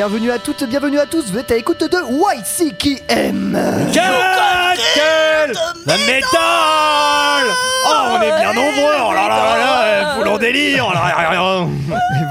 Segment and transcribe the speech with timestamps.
[0.00, 3.58] Bienvenue à toutes, bienvenue à tous, vous êtes à l'écoute de YCKM
[3.92, 5.52] Quel
[5.84, 7.44] La métal
[7.84, 11.34] Oh, on est bien nombreux Oh là là là là Boulon délire oh là là
[11.34, 11.66] là.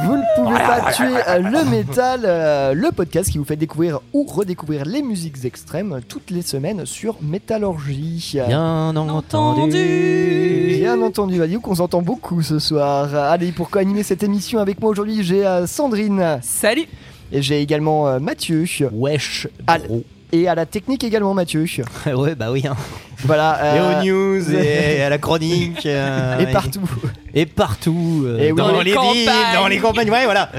[0.03, 4.23] Vous ne pouvez pas tuer le métal, euh, le podcast qui vous fait découvrir ou
[4.23, 8.39] redécouvrir les musiques extrêmes toutes les semaines sur Métallurgie.
[8.47, 13.13] Bien entendu Bien entendu, Aliou, qu'on s'entend beaucoup ce soir.
[13.13, 16.87] Allez, pour co-animer cette émission avec moi aujourd'hui, j'ai euh, Sandrine Salut
[17.31, 18.65] et j'ai également euh, Mathieu.
[18.91, 19.77] Wesh À-.
[20.31, 21.65] Et à la technique également Mathieu.
[22.05, 22.75] Ouais bah oui hein.
[23.23, 23.75] Voilà.
[23.75, 26.81] Et euh, aux news et à la chronique euh, et partout.
[27.33, 28.57] Et partout euh, Et oui.
[28.57, 29.55] Dans Dans les les villes, campagnes.
[29.55, 30.49] dans les campagnes, ouais voilà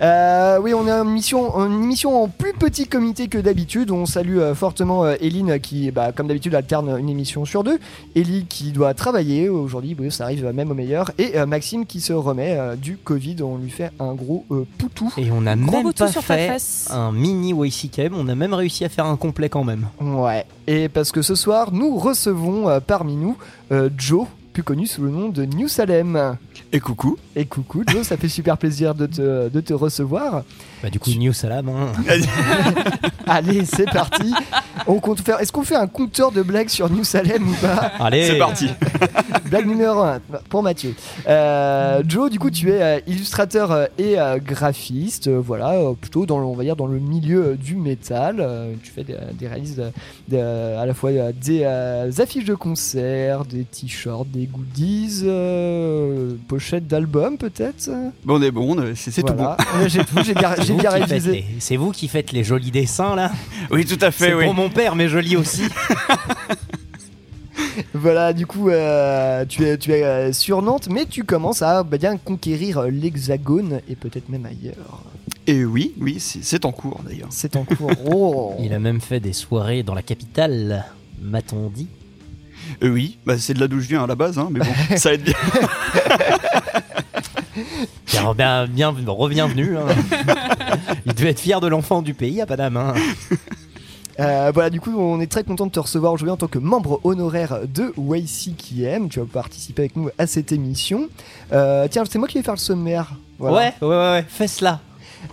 [0.00, 3.90] Euh, oui, on a une émission, une émission en plus petit comité que d'habitude.
[3.90, 7.78] On salue euh, fortement euh, Eline qui, bah, comme d'habitude, alterne une émission sur deux.
[8.14, 11.10] Ellie qui doit travailler aujourd'hui, ça arrive même au meilleur.
[11.18, 13.36] Et euh, Maxime qui se remet euh, du Covid.
[13.42, 15.12] On lui fait un gros euh, poutou.
[15.18, 16.56] Et on a Gros même pas sur fait
[16.90, 19.86] un mini YCKM, on a même réussi à faire un complet quand même.
[20.00, 20.44] Ouais.
[20.66, 23.36] Et parce que ce soir, nous recevons euh, parmi nous
[23.70, 26.36] euh, Joe, plus connu sous le nom de New Salem.
[26.72, 27.16] Et coucou.
[27.36, 30.42] Et coucou Joe, ça fait super plaisir de te, de te recevoir.
[30.82, 31.92] Bah du coup, New Salam hein.
[33.26, 34.32] Allez, c'est parti.
[34.86, 35.38] On compte faire.
[35.40, 38.68] Est-ce qu'on fait un compteur de blagues sur New Salem ou pas Allez C'est parti.
[39.50, 40.94] Blague numéro 1 pour Mathieu.
[41.28, 45.92] Euh, Joe, du coup, tu es euh, illustrateur euh, et euh, graphiste, euh, voilà, euh,
[46.00, 48.36] plutôt dans le, on va dire dans le milieu euh, du métal.
[48.38, 49.80] Euh, tu fais des, des réalises
[50.32, 56.86] à la fois euh, des euh, affiches de concerts, des t-shirts, des goodies, euh, pochettes
[56.86, 57.90] d'albums peut-être?
[58.24, 59.56] Bon, on est bon, on est- c'est Voilà.
[59.80, 60.34] Ouais, J'ai tout, j'ai
[60.76, 61.44] j'ai bien révisé.
[61.58, 63.32] C'est vous qui faites les jolis dessins là.
[63.70, 64.44] Oui, tout à fait, C'est oui.
[64.44, 65.62] pour mon père, mais joli aussi.
[67.94, 71.82] Voilà, du coup, euh, tu es, tu es euh, sur Nantes, mais tu commences à
[71.82, 75.02] bah, bien conquérir euh, l'Hexagone et peut-être même ailleurs.
[75.46, 77.28] Et oui, oui, c'est c'est en cours d'ailleurs.
[77.30, 77.90] C'est en cours.
[78.06, 78.54] Oh.
[78.60, 80.84] Il a même fait des soirées dans la capitale,
[81.20, 81.88] m'a-t-on dit.
[82.82, 84.96] Euh, oui, bah, c'est de là d'où je viens à la base, hein, mais bon,
[84.96, 85.34] ça aide bien.
[88.06, 88.94] Bien, bien, bien
[89.76, 89.86] hein.
[91.06, 92.76] Il devait être fier de l'enfant du pays, à Paname.
[92.76, 92.94] hein.
[94.18, 96.58] Euh, voilà, du coup, on est très content de te recevoir aujourd'hui en tant que
[96.58, 99.08] membre honoraire de YCKM.
[99.08, 101.08] Tu vas participer avec nous à cette émission.
[101.52, 103.14] Euh, tiens, c'est moi qui vais faire le sommaire.
[103.38, 103.56] Voilà.
[103.56, 104.80] Ouais, ouais, ouais, ouais, fais cela.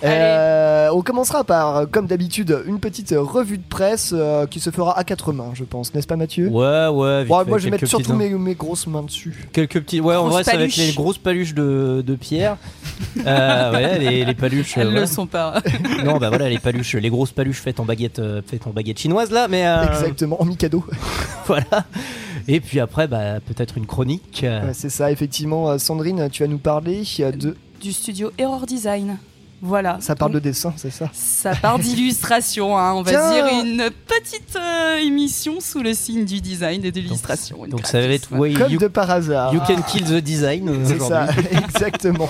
[0.04, 4.70] Euh, on commencera par, euh, comme d'habitude, une petite revue de presse euh, qui se
[4.70, 6.50] fera à quatre mains, je pense, n'est-ce pas, Mathieu?
[6.50, 7.24] Ouais, ouais.
[7.24, 9.48] vite fait, Moi, je vais mettre surtout mes, mes grosses mains dessus.
[9.54, 10.02] Quelques petits.
[10.02, 12.58] Ouais, en vrai, ça va être les grosses paluches de, de Pierre.
[13.26, 14.78] Euh, ouais, les, les paluches.
[14.78, 15.02] Elles voilà.
[15.02, 15.62] le sont pas.
[16.04, 19.00] Non, bah voilà, les paluches, les grosses paluches faites en baguette, euh, faites en baguette
[19.00, 20.84] chinoise là, mais euh, Exactement, en Mikado.
[21.46, 21.86] voilà.
[22.48, 24.40] Et puis après, bah peut-être une chronique.
[24.44, 25.78] Ouais, c'est ça, effectivement.
[25.78, 27.56] Sandrine, tu vas nous parler de.
[27.82, 29.18] Du studio Error Design.
[29.62, 29.98] Voilà.
[30.02, 33.32] Ça parle de Donc, dessin, c'est ça Ça part d'illustration, hein, on va Tiens.
[33.32, 37.66] dire une petite euh, émission sous le signe du design et de l'illustration.
[37.68, 39.54] Donc ça va être way Comme you, de par hasard.
[39.54, 42.30] you can kill the design euh, C'est ça, exactement.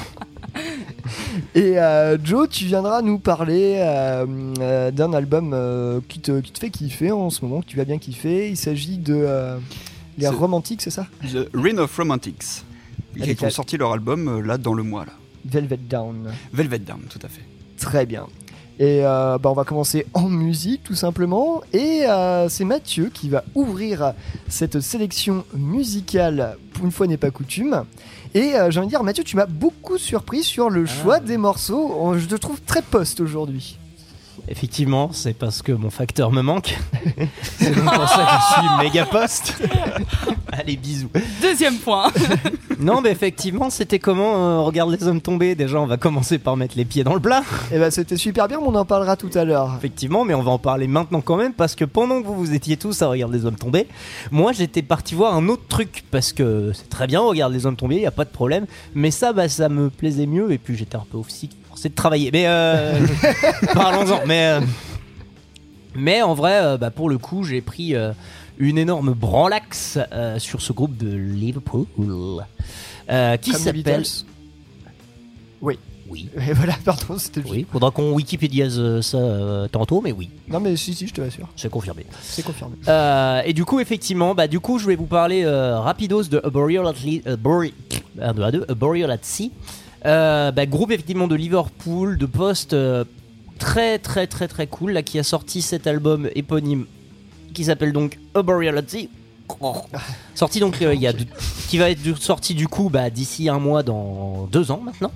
[1.55, 4.25] Et euh, Joe, tu viendras nous parler euh,
[4.59, 7.77] euh, d'un album euh, qui, te, qui te fait kiffer en ce moment, que tu
[7.77, 8.49] vas bien kiffer.
[8.49, 9.57] Il s'agit de euh,
[10.17, 11.07] Les Romantiques, c'est ça?
[11.31, 12.63] The Reign of Romantics.
[13.15, 15.13] Ils ont sorti leur album euh, là dans le mois là.
[15.49, 16.31] Velvet Down.
[16.53, 17.43] Velvet Down, tout à fait.
[17.77, 18.27] Très bien.
[18.79, 21.61] Et euh, bah, on va commencer en musique tout simplement.
[21.73, 24.13] Et euh, c'est Mathieu qui va ouvrir
[24.47, 27.85] cette sélection musicale, pour une fois n'est pas coutume.
[28.35, 31.37] Et euh, j'ai envie de dire, Mathieu, tu m'as beaucoup surpris sur le choix des
[31.37, 32.13] morceaux.
[32.17, 33.79] Je te trouve très post aujourd'hui.
[34.47, 36.77] Effectivement, c'est parce que mon facteur me manque.
[37.41, 39.61] c'est donc pour ça que je suis méga poste.
[40.51, 41.09] Allez, bisous.
[41.41, 42.11] Deuxième point.
[42.79, 45.55] Non, mais effectivement, c'était comment euh, Regarde les hommes tombés.
[45.55, 47.41] Déjà, on va commencer par mettre les pieds dans le plat.
[47.71, 49.73] Et bah c'était super bien, mais on en parlera tout à l'heure.
[49.75, 52.53] Effectivement, mais on va en parler maintenant quand même parce que pendant que vous vous
[52.53, 53.87] étiez tous à regarder les hommes tombés,
[54.29, 57.65] moi j'étais parti voir un autre truc parce que c'est très bien, on regarde les
[57.65, 60.59] hommes tombés, y a pas de problème, mais ça, bah, ça me plaisait mieux et
[60.59, 62.31] puis j'étais un peu aussi forcé de travailler.
[62.33, 62.99] Mais euh,
[63.73, 64.21] parlons-en.
[64.25, 64.61] Mais euh,
[65.95, 68.11] mais en vrai, euh, bah, pour le coup, j'ai pris euh,
[68.57, 71.85] une énorme branlaxe euh, sur ce groupe de Liverpool
[73.09, 74.03] euh, qui s'appelle.
[75.61, 75.77] Oui.
[76.09, 76.29] Oui.
[76.49, 80.77] Et voilà, pardon, c'était Oui, faudra qu'on Wikipédiase ça euh, tantôt, mais oui, Non, mais
[80.77, 82.05] si, si, je te l'assure, c'est confirmé.
[82.21, 82.75] c'est confirmé.
[82.87, 86.39] Euh, et du coup, effectivement, bah, du coup, je vais vous parler euh, rapidos de
[86.43, 87.73] A Burial at, Li- A Buri-
[88.21, 89.51] un, deux, un, deux, A Burial at Sea.
[90.05, 93.03] Euh, bah, groupe effectivement de Liverpool, de post euh,
[93.59, 96.85] très très très très cool, là, qui a sorti cet album éponyme
[97.53, 98.41] qui s'appelle donc A
[98.87, 99.09] Sea.
[100.35, 101.25] Sorti donc euh, il y a deux-
[101.69, 105.11] qui va être du- sorti du coup bah, d'ici un mois dans deux ans maintenant.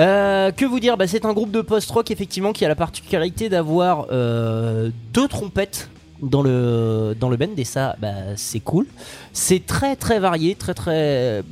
[0.00, 3.48] Euh, que vous dire bah, C'est un groupe de post-rock effectivement qui a la particularité
[3.48, 5.88] d'avoir deux trompettes
[6.22, 8.86] dans le dans le band et ça bah, c'est cool.
[9.32, 11.42] C'est très très varié, très très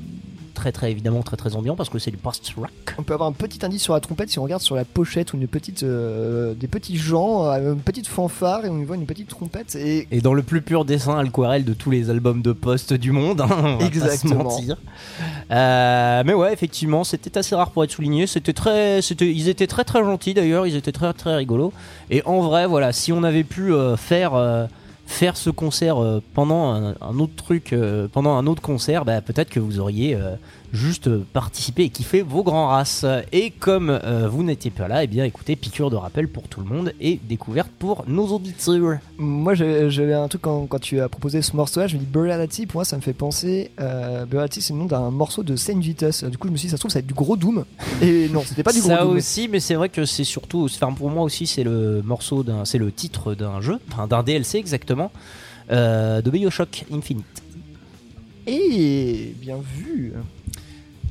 [0.63, 2.71] très très évidemment très très ambiant parce que c'est du post-rock.
[2.97, 5.33] On peut avoir un petit indice sur la trompette si on regarde sur la pochette
[5.33, 8.95] ou une petite, euh, des petits gens, euh, une petite fanfare et on y voit
[8.95, 9.75] une petite trompette.
[9.75, 13.11] Et Et dans le plus pur dessin aquarelle de tous les albums de post du
[13.11, 14.45] monde, hein, on va pas se Exactement.
[14.45, 14.77] mentir.
[15.51, 18.29] Euh, mais ouais, effectivement, c'était assez rare pour être souligné.
[18.29, 20.65] C'était très, c'était, ils étaient très très gentils d'ailleurs.
[20.65, 21.73] Ils étaient très très rigolos.
[22.09, 24.35] Et en vrai, voilà, si on avait pu euh, faire
[25.07, 29.51] faire ce concert euh, pendant un, autre truc, euh, pendant un autre concert, bah, peut-être
[29.51, 30.35] que vous auriez euh,
[30.73, 33.05] juste participé et kiffé vos grands races.
[33.33, 36.61] Et comme euh, vous n'étiez pas là, et bien écoutez, piqûre de rappel pour tout
[36.61, 38.99] le monde et découverte pour nos auditeurs.
[39.19, 42.41] moi j'avais un truc quand, quand tu as proposé ce morceau-là, je me dis Burial
[42.41, 43.71] at Sea, pour moi ça me fait penser.
[43.81, 46.25] Euh, c'est le nom d'un morceau de Saint Vitus.
[46.25, 47.65] Du coup, je me suis dit, ça se trouve, ça va être du gros Doom.
[48.01, 49.17] Et non, c'était pas du gros ça Doom.
[49.17, 52.65] aussi, mais c'est vrai que c'est surtout, enfin pour moi aussi, c'est le morceau d'un,
[52.65, 55.13] c'est le titre d'un jeu, enfin d'un DLC exactement,
[55.71, 57.43] euh, de BioShock Infinite.
[58.47, 60.13] Et bien vu.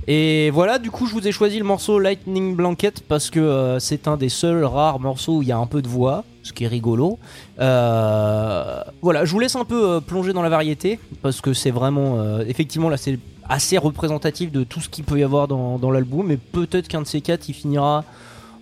[0.07, 3.79] Et voilà, du coup, je vous ai choisi le morceau Lightning Blanket parce que euh,
[3.79, 6.53] c'est un des seuls rares morceaux où il y a un peu de voix, ce
[6.53, 7.19] qui est rigolo.
[7.59, 11.71] Euh, voilà, je vous laisse un peu euh, plonger dans la variété parce que c'est
[11.71, 15.91] vraiment, effectivement, là, c'est assez représentatif de tout ce qu'il peut y avoir dans, dans
[15.91, 16.25] l'album.
[16.27, 18.03] Mais peut-être qu'un de ces quatre, il finira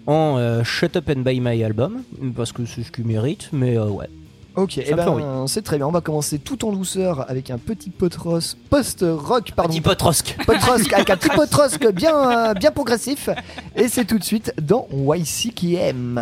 [0.07, 2.01] en Shut Up and Buy My Album
[2.35, 3.49] parce que c'est ce qu'il mérite.
[3.53, 4.07] Mais ouais.
[4.55, 5.87] Ok, et fait ben c'est très bien.
[5.87, 9.71] On va commencer tout en douceur avec un petit potros post-rock, pardon.
[9.71, 10.35] Petit potrosque.
[10.45, 13.29] Potrosque, avec un petit potrosque bien, euh, bien progressif.
[13.75, 16.19] Et c'est tout de suite dans YCKM.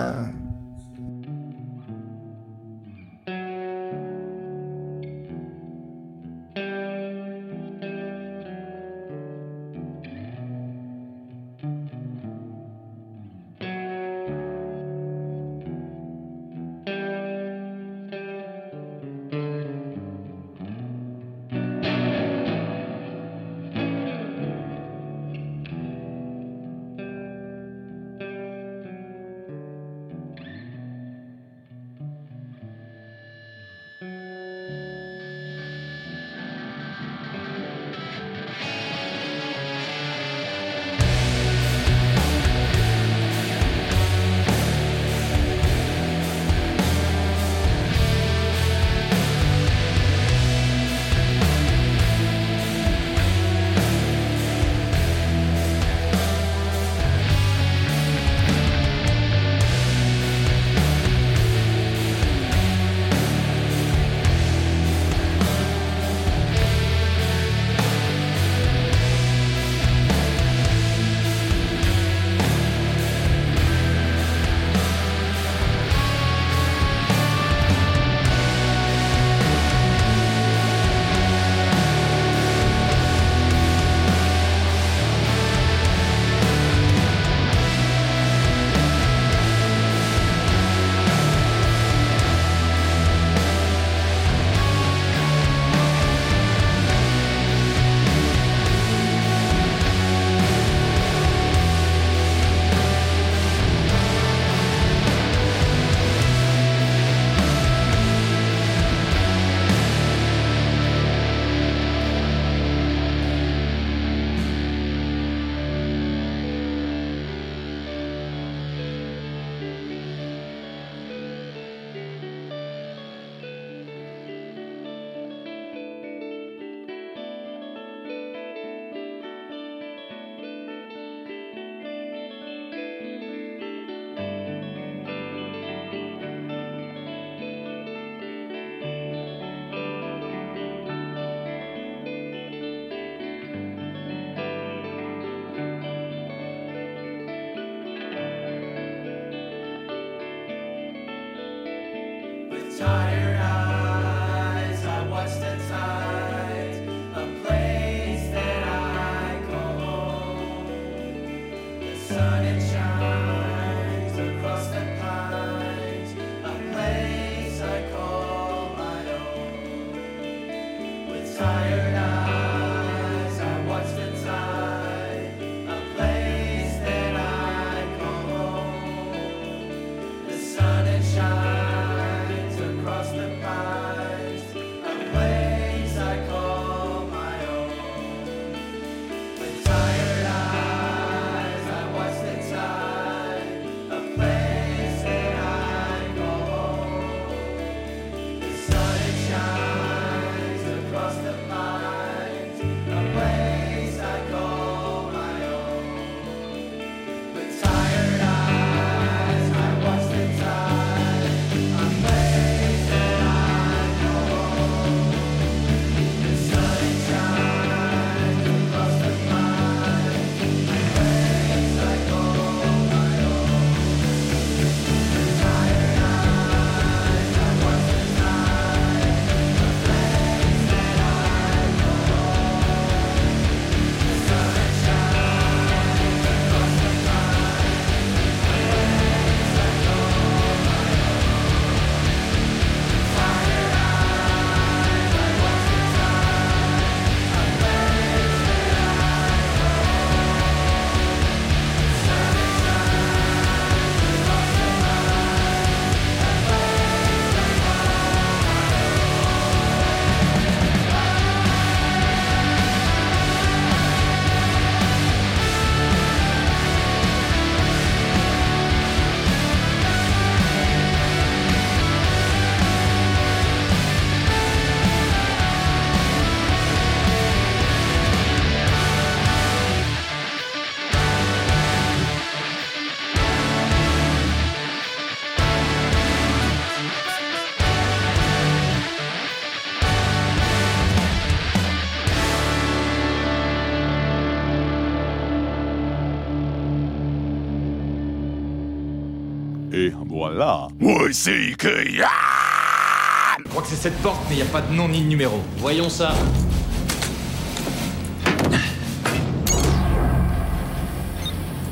[300.28, 300.68] Voilà.
[300.82, 301.70] Oui, c'est que...
[301.88, 305.08] Je crois que c'est cette porte, mais il n'y a pas de nom ni de
[305.08, 305.42] numéro.
[305.58, 306.14] Voyons ça.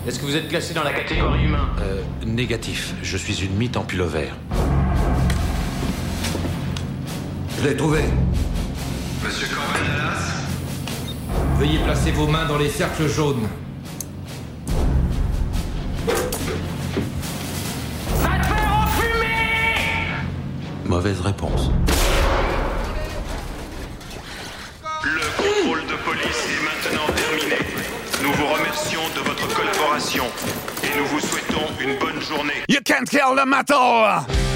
[0.08, 1.68] Est-ce que vous êtes classé dans la catégorie humain?
[1.82, 2.94] Euh, négatif.
[3.02, 4.30] Je suis une mythe en pullover.
[7.60, 8.04] Je l'ai trouvé.
[9.24, 10.44] Monsieur Corben Dallas
[11.58, 13.48] Veuillez placer vos mains dans les cercles jaunes.
[33.28, 34.55] You can't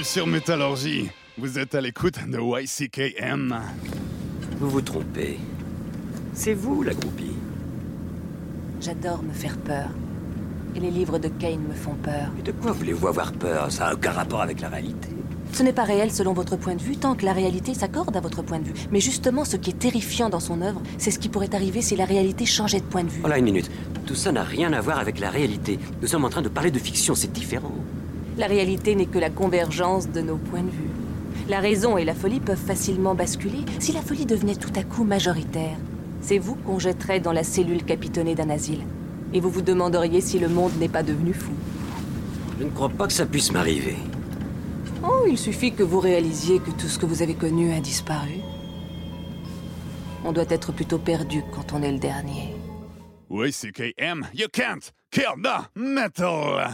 [0.00, 1.10] Bienvenue sur Métallurgie.
[1.36, 3.54] Vous êtes à l'écoute de YCKM.
[4.58, 5.38] Vous vous trompez.
[6.32, 7.36] C'est vous la groupie.
[8.80, 9.90] J'adore me faire peur.
[10.74, 12.30] Et les livres de Kane me font peur.
[12.34, 13.70] Mais de quoi voulez-vous avoir peur?
[13.70, 15.08] Ça n'a aucun rapport avec la réalité.
[15.52, 18.20] Ce n'est pas réel selon votre point de vue, tant que la réalité s'accorde à
[18.20, 18.74] votre point de vue.
[18.90, 21.94] Mais justement, ce qui est terrifiant dans son œuvre, c'est ce qui pourrait arriver si
[21.94, 23.20] la réalité changeait de point de vue.
[23.20, 23.70] Voilà une minute.
[24.06, 25.78] Tout ça n'a rien à voir avec la réalité.
[26.00, 27.74] Nous sommes en train de parler de fiction, c'est différent.
[28.40, 30.88] La réalité n'est que la convergence de nos points de vue.
[31.50, 35.04] La raison et la folie peuvent facilement basculer si la folie devenait tout à coup
[35.04, 35.76] majoritaire.
[36.22, 38.80] C'est vous qu'on jetterait dans la cellule capitonnée d'un asile.
[39.34, 41.52] Et vous vous demanderiez si le monde n'est pas devenu fou.
[42.58, 43.96] Je ne crois pas que ça puisse m'arriver.
[45.04, 48.40] Oh, il suffit que vous réalisiez que tout ce que vous avez connu a disparu.
[50.24, 52.54] On doit être plutôt perdu quand on est le dernier.
[53.30, 56.70] YCKM, you can't kill the metal!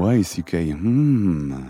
[0.00, 0.72] Hmm, YCK.
[0.72, 1.69] Hmm.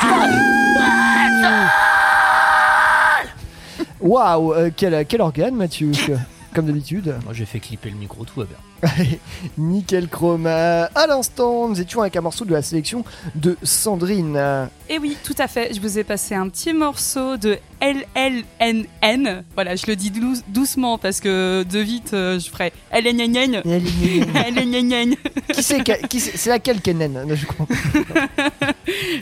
[4.01, 5.91] Waouh, euh, quel, quel organe, Mathieu?
[6.53, 7.15] Comme d'habitude.
[7.23, 8.57] Moi j'ai fait clipper le micro, tout va bien.
[9.57, 10.47] Nickel chrome.
[10.47, 14.67] Euh, À l'instant, nous étions avec un morceau de la sélection de Sandrine.
[14.89, 15.71] Et oui, tout à fait.
[15.73, 19.43] Je vous ai passé un petit morceau de LLNN.
[19.53, 23.61] Voilà, je le dis dou- doucement parce que de vite, euh, je ferai LNN.
[23.65, 25.15] LNN.
[25.53, 27.25] Qui c'est c'est c'est laquelle Kennen?
[27.35, 27.67] Je comprends.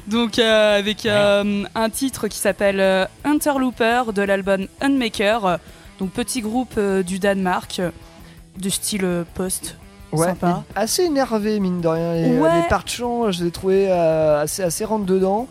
[0.07, 5.59] Donc euh, avec euh, un titre qui s'appelle Interlooper de l'album Unmaker.
[5.99, 7.91] Donc petit groupe euh, du Danemark euh,
[8.57, 9.75] de style euh, post.
[10.12, 10.63] Ouais, Sympa.
[10.75, 12.13] assez énervé mine de rien.
[12.15, 12.62] Les, Ouais.
[12.62, 15.47] les parts de chant, je les ai trouvés euh, assez, assez rentre dedans.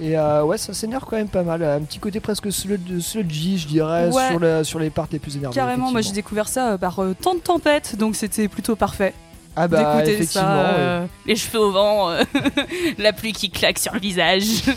[0.00, 1.62] Et euh, ouais, ça s'énerve quand même pas mal.
[1.62, 4.28] Un petit côté presque slud- sludgy, je dirais, Ouais.
[4.28, 5.54] sur, le- sur les parts les plus énervées.
[5.54, 9.12] Carrément, moi j'ai découvert ça euh, par euh, temps de tempête, donc c'était plutôt parfait.
[9.54, 12.22] Ah bah, d'écouter effectivement, ça, euh, les cheveux au vent, euh,
[12.98, 14.44] la pluie qui claque sur le visage.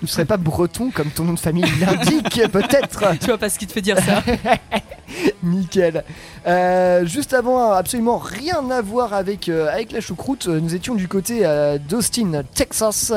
[0.00, 3.58] Tu serais pas breton comme ton nom de famille l'indique, peut-être Tu vois pas ce
[3.58, 4.22] qui te fait dire ça.
[5.42, 6.04] Nickel.
[6.46, 11.42] Euh, juste avant, absolument rien à voir avec, avec la choucroute, nous étions du côté
[11.88, 13.14] d'Austin, Texas,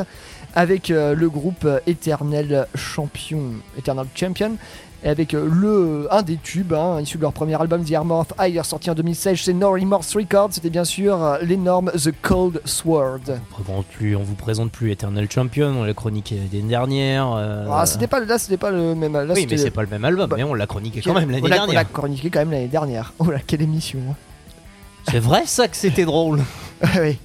[0.55, 4.53] avec le groupe Eternal Champion, Eternal Champion,
[5.09, 8.27] avec euh, le, un des tubes, hein, issu de leur premier album The Armor of
[8.39, 12.61] Hire, sorti en 2016 chez No Remorse Records, c'était bien sûr euh, l'énorme The Cold
[12.65, 13.21] Sword.
[13.69, 17.31] On plus, on vous présente plus Eternal Champion, on l'a chroniqué l'année dernière.
[17.37, 19.13] euh, Ah, c'était pas, là, c'était pas le même.
[19.13, 21.47] Là, oui, mais c'est pas le même album, mais on l'a chroniqué quand même l'année
[21.47, 21.91] l'a- On l'a dernière.
[21.91, 23.13] chroniqué quand même l'année dernière.
[23.19, 24.15] Oh là, quelle émission hein.
[25.09, 26.41] C'est vrai ça que c'était drôle.
[27.01, 27.17] oui.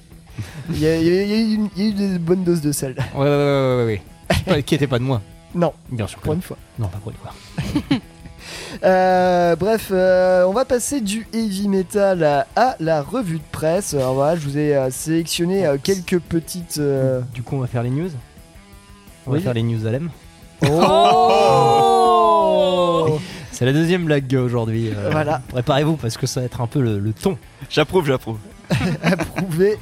[0.69, 2.95] Il y, a, il y a- il y a eu une- bonnes doses de sel.
[3.13, 4.01] Ouais, ouais, ouais,
[4.47, 4.87] ouais, ouais.
[4.87, 5.21] pas de moi.
[5.55, 5.73] Non.
[5.91, 6.19] Bien sûr.
[6.19, 6.35] Pour non.
[6.37, 6.57] une fois.
[6.79, 7.33] Non, pas pour une fois.
[8.83, 13.93] Euh, bref, euh, on va passer du heavy metal à, à la revue de presse.
[13.93, 16.77] Alors voilà, je vous ai euh, sélectionné euh, quelques petites.
[16.79, 18.09] euh, Du coup, on va faire les news.
[19.25, 19.37] On Oui.
[19.37, 20.09] va faire les news Alem.
[21.83, 23.19] Oh
[23.51, 24.89] C'est la deuxième blague aujourd'hui.
[24.93, 25.41] euh, Voilà.
[25.49, 27.37] Préparez-vous parce que ça va être un peu le, le ton.
[27.69, 28.37] J'approuve, j'approuve.
[29.03, 29.77] Approuvé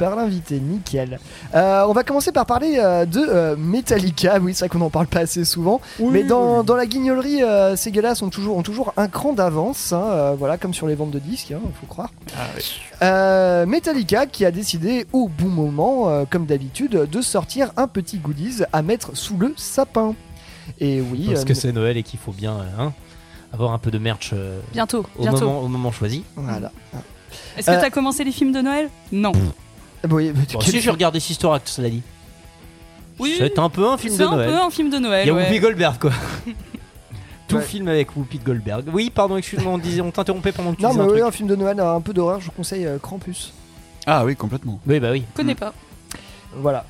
[0.00, 1.20] par l'invité, nickel.
[1.54, 4.38] Euh, on va commencer par parler euh, de euh, Metallica.
[4.40, 5.78] Oui, c'est vrai qu'on n'en parle pas assez souvent.
[6.00, 9.92] mais dans, dans la guignolerie, euh, ces gars-là sont toujours, ont toujours un cran d'avance.
[9.92, 12.10] hein, euh, voilà, comme sur les ventes de disques, il faut croire.
[13.02, 18.16] Euh, Metallica qui a décidé au bon moment, euh, comme d'habitude, de sortir un petit
[18.16, 20.14] goodies à mettre sous le sapin.
[20.80, 22.92] Et oui, Parce euh, que c'est Noël et qu'il faut bien euh, hein,
[23.52, 25.44] avoir un peu de merch euh, Bientôt, au, bientôt.
[25.44, 26.24] Moment, au moment choisi.
[26.36, 26.72] Voilà.
[27.58, 28.88] Est-ce que Euh, t'as commencé les films de Noël?
[29.12, 29.32] Non.
[30.08, 32.02] Oui, mais Bon, si j'ai regardé Sister Act, cela dit.
[33.18, 33.34] Oui.
[33.38, 34.48] C'est un peu un film C'est de un Noël.
[34.50, 35.24] peu un film de Noël.
[35.24, 35.42] Il y a ouais.
[35.44, 36.10] Whoopi Goldberg quoi.
[37.48, 37.62] Tout Ouais.
[37.62, 38.84] film avec Whoopi Goldberg.
[38.92, 41.18] Oui, pardon, excuse-moi, on, disait- on t'interrompait pendant que tu Non, disais mais un oui,
[41.20, 41.28] truc.
[41.28, 43.52] un film de Noël, un peu d'horreur, je vous conseille euh, Krampus.
[44.06, 44.80] Ah oui, complètement.
[44.86, 45.24] Oui, bah oui.
[45.32, 45.74] Je connais pas.
[46.54, 46.84] Voilà.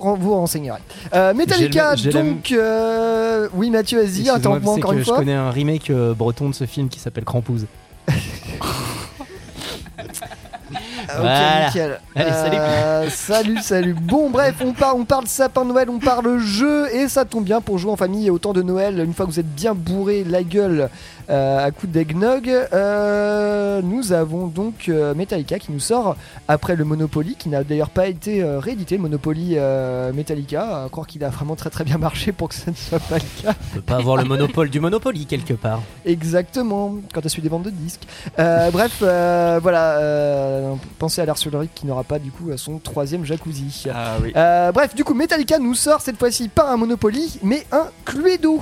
[0.00, 0.80] Ren- Vous renseignerez.
[1.14, 2.50] Euh, Metallica, J'ai le- j'ai la- donc.
[2.52, 5.18] euh, Oui, Mathieu, vas-y, Excuse-moi, c'est encore que une je fois.
[5.18, 7.66] connais un remake euh, breton de ce film qui s'appelle Crampouse.
[11.08, 11.66] Ah, ok, Voilà.
[11.66, 12.00] nickel.
[12.14, 12.56] Allez, salut.
[12.58, 13.94] Euh, salut, salut.
[13.94, 17.44] Bon, bref, on, par- on parle sapin de Noël, on parle jeu, et ça tombe
[17.44, 18.98] bien pour jouer en famille au temps de Noël.
[18.98, 20.88] Une fois que vous êtes bien bourré la gueule
[21.30, 26.16] euh, à coups d'eggnog, euh, nous avons donc euh, Metallica qui nous sort
[26.48, 30.84] après le Monopoly, qui n'a d'ailleurs pas été euh, réédité, le Monopoly euh, Metallica.
[30.84, 33.16] À croire qu'il a vraiment très très bien marché pour que ça ne soit pas
[33.16, 33.54] le cas.
[33.72, 35.80] On peut pas avoir le monopole du Monopoly quelque part.
[36.04, 38.06] Exactement, quand tu suis des ventes de disques.
[38.38, 42.78] Euh, bref, euh, voilà, euh, pensez à Lars Ulrich qui n'aura pas du coup son
[42.78, 43.84] troisième jacuzzi.
[43.92, 44.32] Ah oui.
[44.36, 48.60] Euh, bref, du coup, Metallica nous sort cette fois-ci pas un Monopoly, mais un Cluedo.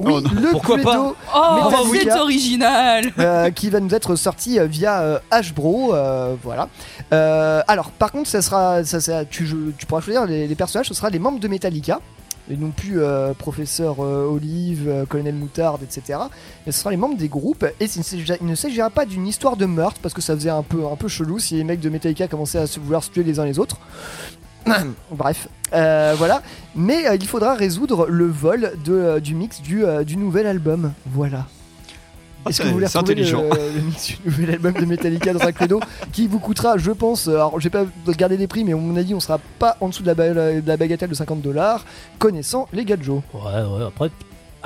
[0.00, 2.14] Oui, Oh le Pourquoi Cluedo Oh, Metallica.
[2.14, 6.68] c'est original euh, qui va nous être sorti euh, via euh, Hbro, euh, voilà.
[7.12, 9.44] Euh, alors, par contre, ça sera, ça, ça- tu,
[9.86, 12.00] pourras choisir les, les personnages, ce sera les membres de Metallica.
[12.50, 16.18] Et non plus euh, professeur euh, Olive, euh, colonel Moutarde, etc.
[16.66, 17.64] Mais ce sera les membres des groupes.
[17.80, 20.34] Et il ne s'agira- il ne s'agira pas d'une histoire de meurtre, parce que ça
[20.34, 23.02] faisait un peu, un peu chelou si les mecs de Metallica commençaient à se vouloir
[23.02, 23.78] se tuer les uns les autres.
[25.10, 26.42] Bref, euh, voilà.
[26.74, 30.46] Mais euh, il faudra résoudre le vol de, euh, du mix du, euh, du nouvel
[30.46, 30.92] album.
[31.06, 31.46] Voilà.
[32.48, 33.42] Est-ce que c'est- vous voulez retrouver le, intelligent.
[33.74, 35.80] le mix du nouvel album de Metallica dans un credo
[36.12, 39.14] qui vous coûtera, je pense, alors j'ai pas regardé les prix, mais à mon avis,
[39.14, 41.86] on sera pas en dessous de la, ba- de la bagatelle de 50 dollars,
[42.18, 43.22] connaissant les gadgets.
[43.32, 44.10] Ouais, ouais, après.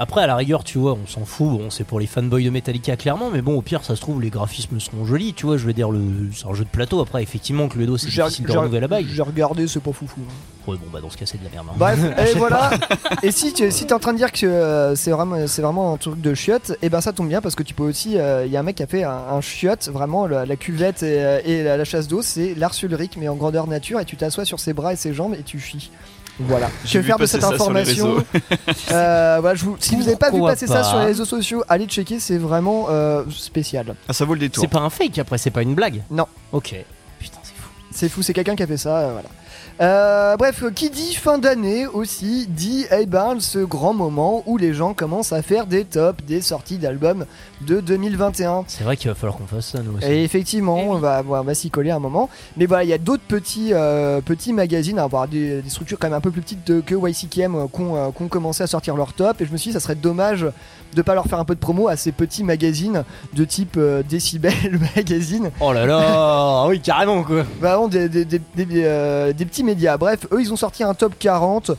[0.00, 1.48] Après, à la rigueur, tu vois, on s'en fout.
[1.58, 3.30] Bon, c'est pour les fanboys de Metallica, clairement.
[3.30, 5.34] Mais bon, au pire, ça se trouve, les graphismes seront jolis.
[5.34, 6.00] Tu vois, je veux dire, le...
[6.34, 7.00] c'est un jeu de plateau.
[7.00, 9.06] Après, effectivement, que le dos, c'est difficile de renouveler la bague.
[9.12, 10.20] j'ai regardé, c'est pas foufou.
[10.20, 10.70] hein.
[10.70, 11.66] Ouais, bon, bah, dans ce cas, c'est de la merde.
[11.70, 11.74] hein.
[11.76, 11.98] Bref,
[12.34, 12.70] et voilà.
[13.22, 15.94] Et si tu si es en train de dire que euh, c'est vraiment, c'est vraiment
[15.94, 18.10] un truc de chiotte, et ben ça tombe bien parce que tu peux aussi.
[18.12, 21.02] Il y a un mec qui a fait un, un chiotte, vraiment la, la cuvette
[21.02, 22.74] et, euh, et la, la chasse d'eau, c'est Lars
[23.16, 25.58] mais en grandeur nature, et tu t'assois sur ses bras et ses jambes et tu
[25.58, 25.90] chies.
[26.40, 26.70] Voilà.
[26.84, 28.24] J'ai Que vu faire de passer cette information.
[28.92, 31.62] Euh, voilà, je vous- Si vous n'avez pas vu passer ça sur les réseaux sociaux,
[31.68, 33.94] allez checker, c'est vraiment euh, spécial.
[34.08, 34.62] Ah, ça vaut le détour.
[34.62, 36.02] C'est pas un fake après, c'est pas une blague.
[36.10, 36.26] Non.
[36.52, 36.74] Ok.
[37.90, 39.28] C'est fou, c'est quelqu'un qui a fait ça, euh, voilà.
[39.80, 44.74] Euh, bref, qui dit fin d'année aussi dit eh ben ce grand moment où les
[44.74, 47.26] gens commencent à faire des tops des sorties d'albums
[47.60, 48.64] de 2021.
[48.66, 50.06] C'est vrai qu'il va falloir qu'on fasse ça, nous aussi.
[50.06, 52.28] Et effectivement, on va, on va s'y coller un moment.
[52.56, 55.98] Mais voilà, il y a d'autres petits, euh, petits magazines, à avoir des, des structures
[56.00, 58.66] quand même un peu plus petites de- que YCKM euh, qui ont euh, commencé à
[58.66, 59.40] sortir leur top.
[59.40, 60.44] Et je me suis dit, ça serait dommage
[60.94, 64.02] de pas leur faire un peu de promo à ces petits magazines de type euh,
[64.08, 64.52] Decibel
[64.96, 65.50] Magazine.
[65.60, 67.44] Oh là là, oui, carrément quoi.
[67.60, 69.96] Vraiment des, des, des, des, euh, des petits médias.
[69.96, 71.70] Bref, eux ils ont sorti un top 40.
[71.70, 71.76] Hum,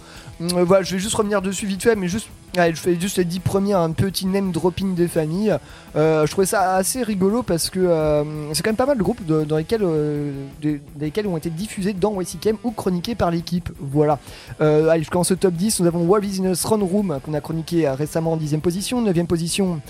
[0.55, 2.27] euh, voilà, je vais juste revenir dessus vite fait, mais juste.
[2.55, 5.55] allez, je fais juste les 10 premiers, un petit name dropping des familles.
[5.95, 8.23] Euh, je trouvais ça assez rigolo parce que euh,
[8.53, 11.35] c'est quand même pas mal de groupes de- dans lesquels, euh, de- dans lesquels ont
[11.37, 13.69] été diffusés dans YCKM ou chroniqués par l'équipe.
[13.79, 14.17] Voilà.
[14.61, 15.79] Euh, allez, je commence au top 10.
[15.81, 19.01] Nous avons War is in a Throne Room qu'on a chroniqué récemment en 10ème position.
[19.03, 19.81] 9ème position.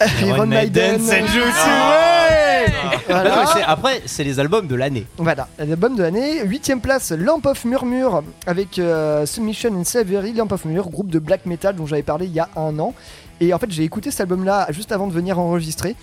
[0.24, 2.39] Iron Maiden, Senjutsu, ouais
[3.08, 3.30] Voilà.
[3.30, 5.06] Non, mais c'est- Après, c'est les albums de l'année.
[5.18, 6.42] Voilà, l'album de l'année.
[6.44, 10.32] Huitième place, Lamp of Murmure avec euh, Submission and Slavery.
[10.32, 12.94] Lamp of Murmure, groupe de black metal dont j'avais parlé il y a un an.
[13.40, 15.96] Et en fait, j'ai écouté cet album-là juste avant de venir enregistrer.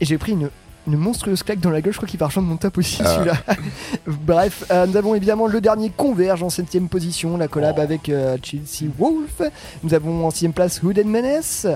[0.00, 0.50] Et j'ai pris une,
[0.86, 1.92] une monstrueuse claque dans la gueule.
[1.92, 3.14] Je crois qu'il part de mon top aussi, Ah.
[3.14, 3.34] celui-là.
[4.06, 8.36] Bref, euh, nous avons évidemment le dernier Converge en septième position, la collab avec euh,
[8.42, 9.40] Chelsea Wolf.
[9.82, 11.66] Nous avons en sixième place Hood and Menace.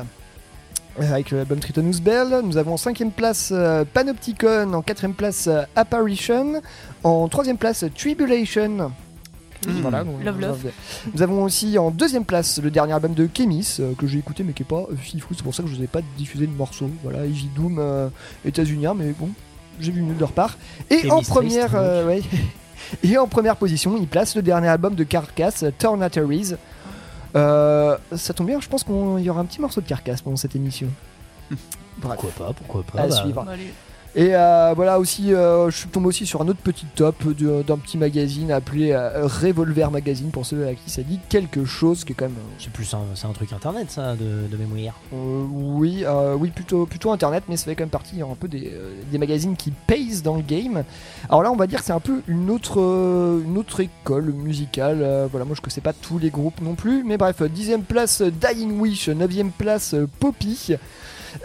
[1.00, 2.40] Euh, Avec l'album Tritonus Bell.
[2.44, 6.60] Nous avons en cinquième place euh, Panopticon, en quatrième place euh, Apparition,
[7.04, 8.90] en troisième place Tribulation.
[9.80, 10.50] Voilà, donc, Love, nous love.
[10.50, 10.70] avons-
[11.14, 14.44] Nous avons aussi en deuxième place le dernier album de Kemis euh, que j'ai écouté
[14.44, 16.46] mais qui est pas euh, fifou, c'est pour ça que je vous ai pas diffusé
[16.46, 16.90] de morceaux.
[17.02, 18.08] Voilà, Easy Doom euh,
[18.44, 19.30] états-unien, mais bon,
[19.80, 20.56] j'ai vu mieux de leur part.
[20.90, 22.22] Et en première, euh, ouais.
[23.02, 26.52] Et en première position, il place le dernier album de Carcass, Tornatories.
[27.36, 30.36] Euh, ça tombe bien, je pense qu'il y aura un petit morceau de Carcass pendant
[30.36, 30.88] cette émission.
[31.50, 31.60] Bref.
[32.00, 33.02] Pourquoi pas, pourquoi pas.
[33.02, 33.14] À bah.
[33.14, 33.46] suivre.
[34.18, 37.76] Et euh, voilà aussi, euh, je suis tombé aussi sur un autre petit top d'un
[37.76, 42.12] petit magazine appelé euh, Revolver Magazine pour ceux à qui ça dit quelque chose qui
[42.12, 42.34] est quand même.
[42.58, 44.94] C'est plus un, c'est un truc internet ça de, de mémoire.
[45.12, 48.48] euh, oui, euh, oui plutôt plutôt internet, mais ça fait quand même partie un peu
[48.48, 50.84] des, euh, des magazines qui payent dans le game.
[51.28, 54.32] Alors là, on va dire que c'est un peu une autre euh, une autre école
[54.32, 55.00] musicale.
[55.02, 58.22] Euh, voilà, moi je connaissais pas tous les groupes non plus, mais bref, dixième place
[58.22, 60.76] Dying Wish, neuvième place Poppy.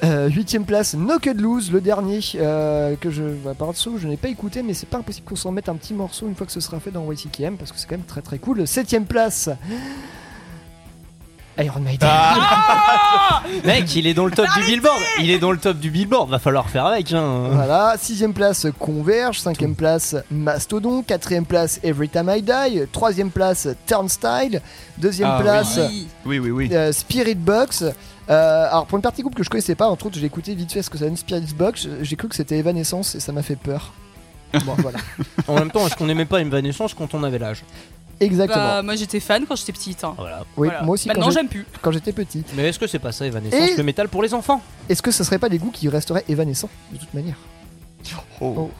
[0.04, 4.18] Euh, Huitième place, Knocked Loose, le dernier euh, que je, bah, par dessous, je n'ai
[4.18, 6.52] pas écouté, mais c'est pas impossible qu'on s'en mette un petit morceau une fois que
[6.52, 8.68] ce sera fait dans YCKM parce que c'est quand même très très cool.
[8.68, 9.50] Septième place,
[11.58, 12.10] Iron Maiden.
[13.66, 15.00] Mec, il est dans le top du Billboard.
[15.22, 16.30] Il est dans le top du Billboard.
[16.30, 17.12] Va falloir faire avec.
[17.12, 17.50] Hein.
[17.52, 23.68] Voilà, sixième place Converge, cinquième place Mastodon, quatrième place Every Time I Die, troisième place
[23.86, 24.62] Turnstile,
[24.98, 26.08] deuxième Ah place oui.
[26.26, 26.70] Oui, oui, oui.
[26.72, 27.84] euh, Spirit Box.
[28.32, 30.72] Euh, alors pour une partie groupe que je connaissais pas, entre autres j'ai écouté vite
[30.72, 33.42] fait ce que ça donne Spirit Box, j'ai cru que c'était Evanescence et ça m'a
[33.44, 33.94] fait peur.
[34.66, 35.00] Bon voilà,
[35.48, 37.64] En même temps, est-ce qu'on n'aimait pas Evanescence quand on avait l'âge?
[38.20, 38.64] Exactement.
[38.64, 40.04] Bah, moi j'étais fan quand j'étais petite.
[40.04, 40.14] hein.
[40.18, 40.40] Voilà.
[40.58, 40.84] oui, voilà.
[40.84, 41.66] moi aussi quand Maintenant j'ai- j'aime plus.
[41.82, 42.44] quand j'étais petit.
[42.56, 44.62] Mais est-ce que c'est pas ça, Evanescence, Et- le métal pour les enfants?
[44.90, 47.36] Est-ce que ce serait pas des goûts qui resteraient évanescents de toute manière?
[48.42, 48.54] Oh.
[48.58, 48.72] Oh.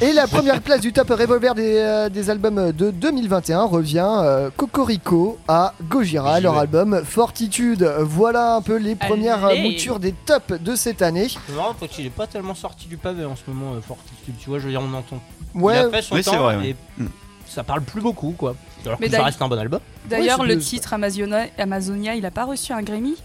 [0.00, 4.50] Et la première place du top revolver des, euh, des albums de 2021 revient euh,
[4.56, 6.60] Cocorico à Gojira, leur vais.
[6.60, 7.90] album Fortitude.
[8.00, 9.62] Voilà un peu les premières Allez.
[9.62, 11.28] moutures des tops de cette année.
[11.54, 14.34] Non, parce qu'il est pas tellement sorti du pavé en ce moment, euh, Fortitude.
[14.38, 15.20] Tu vois, je veux dire, on entend.
[15.54, 16.68] Ouais, il a fait son Oui, c'est temps vrai, ouais.
[16.70, 17.06] et Mm.
[17.46, 18.54] ça parle plus beaucoup, quoi.
[18.84, 19.80] Alors Mais que ça reste un bon album.
[20.08, 23.16] D'ailleurs, c'est le titre Amazonia, Amazonia, il a pas reçu un Grammy?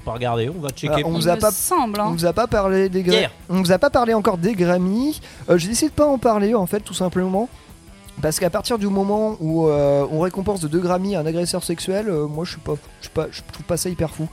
[0.00, 1.02] Hmm, pas regarder, on va checker.
[1.04, 2.00] Ah, on vous a pas semble.
[2.00, 2.12] On Hein.
[2.12, 3.04] vous a pas parlé des.
[3.48, 5.20] On vous a pas parlé encore des Grammy.
[5.48, 7.48] Euh, J'ai décidé de pas en parler en fait tout simplement.
[8.22, 12.08] Parce qu'à partir du moment où euh, on récompense de 2 Grammy un agresseur sexuel,
[12.10, 14.28] euh, moi je suis pas, je suis pas, je trouve pas ça hyper fou.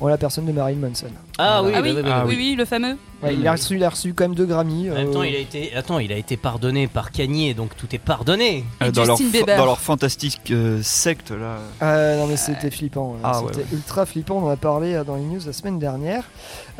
[0.00, 1.06] En la personne de Marilyn Manson.
[1.38, 2.36] Ah oui, Ah bah oui, oui, bah oui, oui.
[2.50, 2.96] oui, le fameux.
[3.22, 4.90] Ouais, il, a reçu, il a reçu quand même deux Grammy.
[4.90, 7.76] En même temps, euh, il a été, attends, il a été pardonné par Kanye, donc
[7.76, 8.64] tout est pardonné.
[8.82, 9.58] Euh, dans, leur, Justin fa- Bieber.
[9.58, 11.58] dans leur fantastique euh, secte là.
[11.82, 13.20] Ah non mais c'était flippant, hein.
[13.22, 13.66] Ah, ouais, c'était ouais.
[13.76, 16.24] ultra flippant, on en a parlé euh, dans les news la semaine dernière.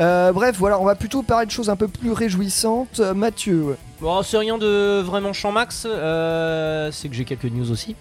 [0.00, 3.00] Euh, bref, voilà, on va plutôt parler de choses un peu plus réjouissantes.
[3.00, 3.76] Euh, Mathieu, ouais.
[4.00, 5.86] Bon, c'est rien de vraiment champ max.
[5.86, 7.96] euh, c'est que j'ai quelques news aussi.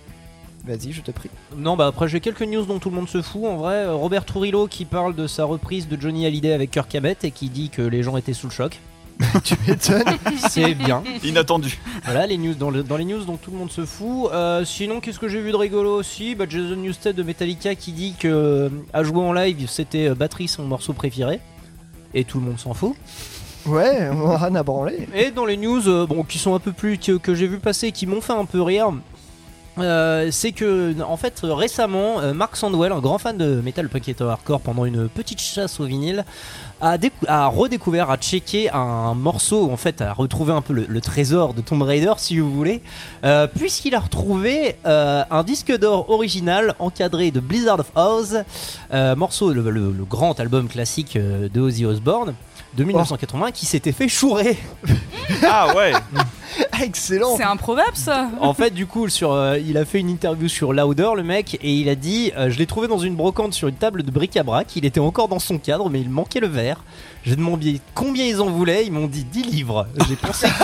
[0.65, 1.29] Vas-y, je te prie.
[1.57, 3.45] Non, bah après j'ai quelques news dont tout le monde se fout.
[3.45, 6.93] En vrai, Euh, Robert Trujillo qui parle de sa reprise de Johnny Hallyday avec Kirk
[6.95, 8.79] Hammett et qui dit que les gens étaient sous le choc.
[9.43, 10.03] tu m'étonnes.
[10.49, 11.03] C'est bien.
[11.25, 11.77] Inattendu.
[12.05, 14.29] Voilà les news dans, le- dans les news dont tout le monde se fout.
[14.31, 16.35] Euh, sinon, qu'est-ce que j'ai vu de rigolo aussi?
[16.35, 20.15] Bah, Jason Newsted de Metallica qui dit que euh, à jouer en live, c'était euh,
[20.15, 21.41] batterie son morceau préféré.
[22.13, 22.95] Et tout le monde s'en fout.
[23.65, 25.07] Ouais, on a branler.
[25.13, 27.59] Et dans les news, euh, bon, qui sont un peu plus que, que j'ai vu
[27.59, 28.93] passer, et qui m'ont fait un peu rire.
[29.81, 34.07] Euh, c'est que en fait récemment euh, Mark Sandwell, un grand fan de metal punk
[34.09, 36.25] et hardcore pendant une petite chasse au vinyle,
[36.81, 41.01] a, décou- a redécouvert, a checké un morceau, en fait a retrouvé un peu le,
[41.01, 42.81] trésor de Tomb Raider si vous voulez,
[43.23, 48.43] euh, puisqu'il a retrouvé un disque d'or original encadré de Blizzard of Oz,
[49.17, 52.33] morceau, le, le- grand album classique de Ozzy Osbourne
[52.75, 54.57] de 1980 qui s'était fait chourer.
[55.47, 55.93] Ah ouais.
[56.71, 57.37] Ah, excellent.
[57.37, 58.29] C'est improbable ça.
[58.41, 61.57] En fait, du coup, sur, euh, il a fait une interview sur Louder, le mec,
[61.61, 64.11] et il a dit euh, Je l'ai trouvé dans une brocante sur une table de
[64.11, 64.75] bric-à-brac.
[64.75, 66.83] Il était encore dans son cadre, mais il manquait le verre.
[67.23, 68.85] J'ai demandé combien ils en voulaient.
[68.85, 69.87] Ils m'ont dit 10 livres.
[70.07, 70.47] J'ai pensé.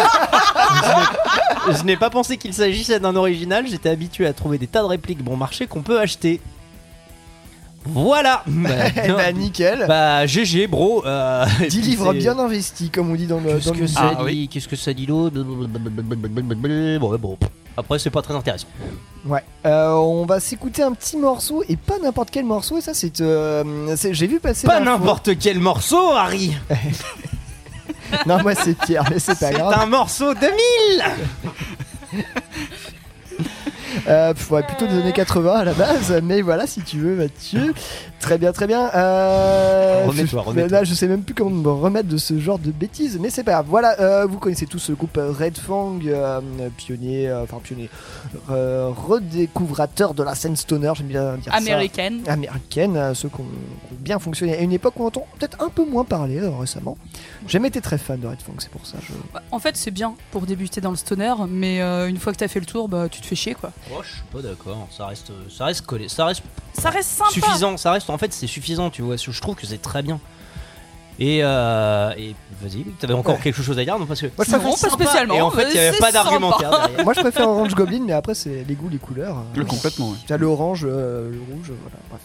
[0.73, 3.65] Je n'ai- Je n'ai pas pensé qu'il s'agissait d'un original.
[3.67, 6.41] J'étais habitué à trouver des tas de répliques bon marché qu'on peut acheter.
[7.85, 8.69] Voilà Bah,
[9.03, 9.85] Eh bah nickel.
[9.87, 11.05] Bah, GG, bro.
[11.05, 13.53] Euh, et 10 puis livres c'est- bien investis, comme on dit dans le.
[13.59, 14.49] Qu'est-ce que ça Ah, dit oui.
[14.51, 17.37] Qu'est-ce que ça dit l'autre Bon, ouais, bon.
[17.77, 18.67] Après, c'est pas très intéressant.
[19.25, 19.43] Ouais.
[19.65, 22.77] Euh, on va s'écouter un petit morceau et pas n'importe quel morceau.
[22.77, 23.19] Et ça, c'est.
[23.21, 24.65] euh, c'est- J'ai vu passer.
[24.65, 26.53] Pas n'importe quel morceau, Harry
[28.27, 29.77] Non, moi c'est Pierre, mais c'est pas C'est grave.
[29.81, 32.23] un morceau 2000
[34.07, 37.73] Euh, ouais, plutôt des années 80 à la base, mais voilà, si tu veux, Mathieu.
[38.25, 38.89] Très bien, très bien.
[38.95, 40.69] Euh, Remets-toi, je- remets-toi.
[40.79, 43.43] Là, je sais même plus comment me remettre de ce genre de bêtises, mais c'est
[43.43, 43.65] pas grave.
[43.69, 46.41] Voilà, euh, vous connaissez tous le groupe Red Fang, euh,
[46.75, 47.87] pionnier, euh, enfin pionnier,
[48.49, 51.57] euh, redécouvrateur de la scène stoner, j'aime bien dire ça.
[51.57, 52.21] Américaine.
[52.27, 54.57] Américaine, euh, ceux qui ont, qui ont bien fonctionné.
[54.57, 56.97] À une époque où on entend peut-être un peu moins parler euh, récemment.
[57.45, 58.97] J'ai jamais été très fan de Red Fang, c'est pour ça.
[59.07, 59.13] Je...
[59.33, 62.37] Bah, En fait, c'est bien pour débuter dans le stoner, mais euh, une fois que
[62.39, 63.71] t'as fait le tour, bah tu te fais chier quoi.
[63.91, 64.87] Oh, je suis pas d'accord.
[64.95, 66.09] Ça reste, ça reste collé.
[66.09, 66.41] Ça reste
[66.73, 67.29] Ça reste sympa.
[67.31, 67.77] suffisant.
[67.77, 69.17] Ça reste, en fait, c'est suffisant, tu vois.
[69.17, 70.19] Je trouve que c'est très bien.
[71.17, 73.41] Et, euh, et vas-y, t'avais encore Ouais.
[73.41, 75.33] quelque chose à dire non parce que Moi, je Non, pas préfère- spécialement.
[75.35, 76.89] et en fait il y euh, avait pas d'argumentaire.
[77.05, 79.37] Moi je préfère Orange Goblin, mais après c'est les goûts, les couleurs.
[79.55, 80.09] Le complètement.
[80.09, 80.17] ouais.
[80.27, 81.97] T'as l'orange, euh, le rouge, voilà.
[82.09, 82.21] Bref.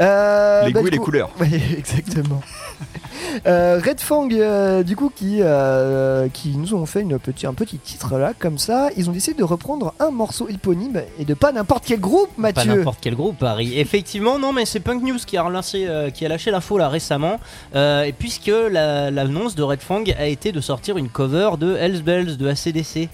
[0.00, 1.30] Euh, Les bah, goûts et du les coup- couleurs.
[1.40, 2.40] Oui, exactement.
[3.46, 7.54] Euh, Red Fang, euh, du coup, qui, euh, qui nous ont fait une petit, un
[7.54, 8.88] petit titre là, comme ça.
[8.96, 12.42] Ils ont décidé de reprendre un morceau éponyme et de pas n'importe quel groupe, Pas
[12.42, 12.74] Mathieu.
[12.76, 13.78] n'importe quel groupe, Harry.
[13.78, 17.38] Effectivement, non, mais c'est Punk News qui a relancé, qui a lâché l'info là récemment,
[17.74, 22.02] et puisque la- l'annonce de Red Fang a été de sortir une cover de Hells
[22.02, 23.08] Bells de ACDC,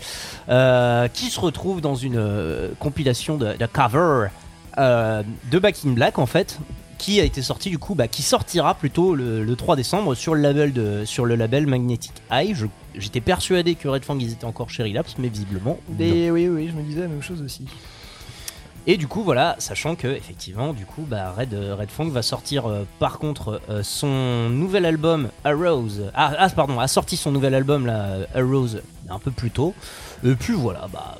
[1.12, 2.22] qui se retrouve dans une
[2.78, 4.28] compilation de, de cover
[4.78, 6.58] euh, de Back in Black en fait.
[7.04, 10.34] Qui a été sorti du coup, bah, qui sortira plutôt le, le 3 décembre sur
[10.34, 12.54] le label de, sur le label Magnetic Eye.
[12.54, 12.64] Je-
[12.96, 15.78] J'étais persuadé que Red Fang ils étaient encore chez Relapse, mais visiblement.
[15.98, 17.66] Mais oui, oui, je me disais la même chose aussi.
[18.86, 22.22] Et du coup, voilà, sachant que effectivement, du coup, bah, Red, euh, Red Fang va
[22.22, 26.10] sortir euh, par contre euh, son nouvel album Arose.
[26.14, 28.80] Ah, ah, pardon, a sorti son nouvel album là, Arose
[29.10, 29.74] un peu plus tôt.
[30.24, 31.18] Et puis voilà, bah.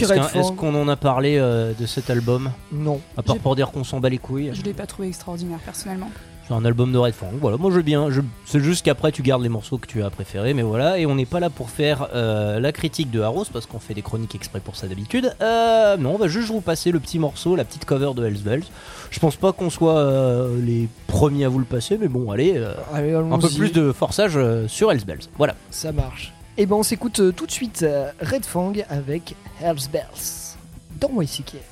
[0.00, 2.50] Est-ce qu'on en a parlé euh, de cet album?
[2.72, 3.00] Non.
[3.16, 4.50] À part pour dire qu'on s'en bat les couilles.
[4.54, 6.10] Je l'ai pas trouvé extraordinaire personnellement.
[6.48, 7.30] C'est un album de Red Fang.
[7.40, 8.10] Voilà, moi je veux bien.
[8.10, 8.20] Je...
[8.46, 10.98] C'est juste qu'après tu gardes les morceaux que tu as préférés, mais voilà.
[10.98, 13.94] Et on n'est pas là pour faire euh, la critique de Arrows parce qu'on fait
[13.94, 15.34] des chroniques exprès pour ça d'habitude.
[15.40, 18.42] Euh, non, on va juste vous passer le petit morceau, la petite cover de Hells
[18.42, 18.64] Bells.
[19.10, 22.60] Je pense pas qu'on soit euh, les premiers à vous le passer, mais bon, allez,
[22.92, 25.28] Allez, un peu plus de forçage sur Hells Bells.
[25.38, 25.54] Voilà.
[25.70, 26.32] Ça marche.
[26.58, 27.86] Et ben on s'écoute tout de suite
[28.20, 30.56] Red Fang avec Hells Bells.
[30.98, 31.52] Dans YCK.
[31.52, 31.71] Thank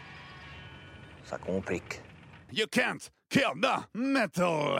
[1.25, 2.01] Ça complique.
[2.51, 4.79] You can't kill the metal!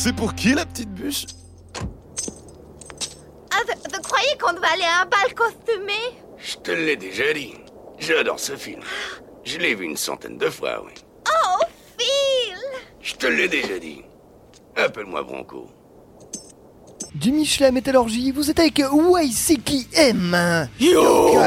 [0.00, 1.24] C'est pour qui la petite bûche?
[3.50, 5.98] Ah, je, je croyais qu'on devait aller à un bal costumé?
[6.38, 7.54] Je te l'ai déjà dit.
[7.98, 8.80] J'adore ce film.
[9.42, 10.92] Je l'ai vu une centaine de fois, oui.
[11.26, 11.64] Oh,
[11.98, 12.54] Phil
[13.00, 14.02] Je te l'ai déjà dit.
[14.76, 15.68] Appelle-moi Bronco.
[17.16, 21.40] Du Michelin Métallurgie, vous êtes avec YCKM Yo,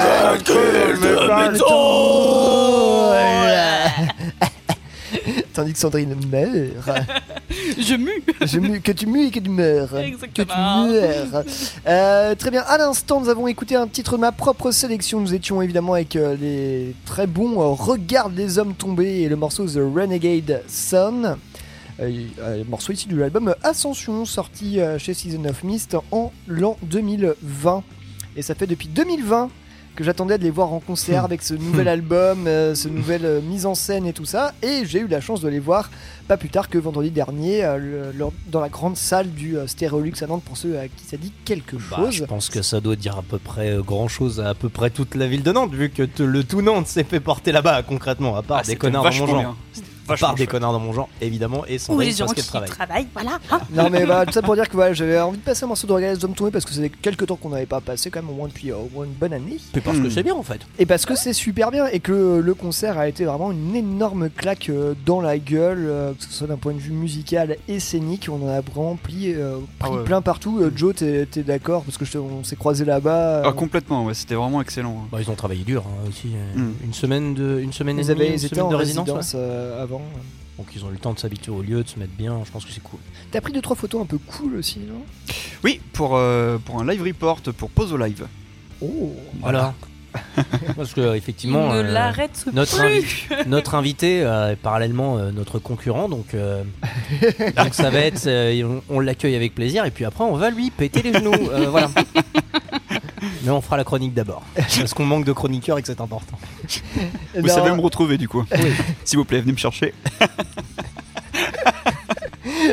[0.43, 1.61] quel
[5.53, 6.73] Tandis que Sandrine meurt.
[7.79, 8.23] Je mue.
[8.41, 9.97] Je mue, que tu mues et que tu meurs.
[9.97, 10.45] Exactement.
[10.45, 11.43] Que tu meurs.
[11.87, 12.61] Euh, très bien.
[12.61, 15.19] À l'instant, nous avons écouté un titre de ma propre sélection.
[15.19, 19.35] Nous étions évidemment avec euh, les très bons euh, Regarde les hommes tombés et le
[19.35, 21.37] morceau The Renegade Sun.
[22.01, 26.77] Euh, euh, morceau ici de l'album Ascension, sorti euh, chez Season of Mist en l'an
[26.83, 27.83] 2020.
[28.35, 29.49] Et ça fait depuis 2020
[29.95, 33.41] que j'attendais de les voir en concert avec ce nouvel album, euh, ce nouvelle euh,
[33.41, 34.53] mise en scène et tout ça.
[34.63, 35.89] Et j'ai eu la chance de les voir
[36.27, 39.67] pas plus tard que vendredi dernier euh, le- lors- dans la grande salle du euh,
[39.67, 42.11] Stérolux à Nantes pour ceux à qui ça dit quelque Bah, chose.
[42.15, 44.89] je pense que ça doit dire à peu près grand chose à à peu près
[44.89, 48.35] toute la ville de Nantes, vu que le tout Nantes s'est fait porter là-bas concrètement,
[48.35, 49.39] à part Ah, des connards dans mon genre.
[49.39, 49.55] bien.
[50.07, 50.49] Part des chouette.
[50.49, 52.69] connards dans mon genre, évidemment, et sans Ou les parce gens qui travaille.
[52.69, 53.39] travaillent, voilà.
[53.51, 53.59] hein.
[53.73, 55.87] Non mais bah, tout ça pour dire que voilà, j'avais envie de passer un morceau
[55.87, 58.21] de Regarder les hommes tombés parce que c'est quelques temps qu'on n'avait pas passé quand
[58.21, 59.57] même au moins depuis euh, au moins une bonne année.
[59.71, 60.11] Puis parce que Hmm.
[60.11, 60.61] c'est bien en fait.
[60.79, 64.29] Et parce que c'est super bien et que le concert a été vraiment une énorme
[64.29, 67.79] claque euh, dans la gueule, euh, que ce soit d'un point de vue musical et
[67.79, 70.03] scénique, on en a vraiment pris, euh, pris Ah ouais.
[70.03, 70.59] plein partout.
[70.61, 71.83] Euh, Joe, t'es t'es d'accord?
[71.83, 73.11] Parce que je on s'est croisé là-bas.
[73.37, 75.05] euh, Ah, complètement, ouais, c'était vraiment excellent.
[75.11, 76.29] Bah, ils ont travaillé dur hein, aussi.
[76.35, 76.73] euh, Mm.
[76.85, 79.33] Une semaine de, une semaine et ils, demie, une semaine de résidence, résidence.
[79.33, 79.39] ouais.
[79.41, 80.23] euh, avant.
[80.57, 82.39] Donc ils ont eu le temps de s'habituer au lieu, de se mettre bien.
[82.45, 82.99] Je pense que c'est cool.
[83.31, 85.01] T'as pris deux trois photos un peu cool aussi, non?
[85.63, 88.27] Oui, pour, euh, pour un live report pour Pose au Live.
[88.81, 89.73] Oh Voilà.
[90.75, 93.27] Parce que effectivement, Il ne euh, l'arrête notre, plus.
[93.29, 96.63] invi- notre invité euh, est parallèlement euh, notre concurrent, donc, euh,
[97.55, 100.49] donc ça va être, euh, on, on l'accueille avec plaisir et puis après on va
[100.49, 101.89] lui péter les genoux, euh, voilà.
[103.43, 106.37] Mais on fera la chronique d'abord, parce qu'on manque de chroniqueurs et que c'est important.
[107.35, 107.47] Vous Non.
[107.47, 108.45] savez me retrouver du coup.
[109.05, 109.93] S'il vous plaît, venez me chercher.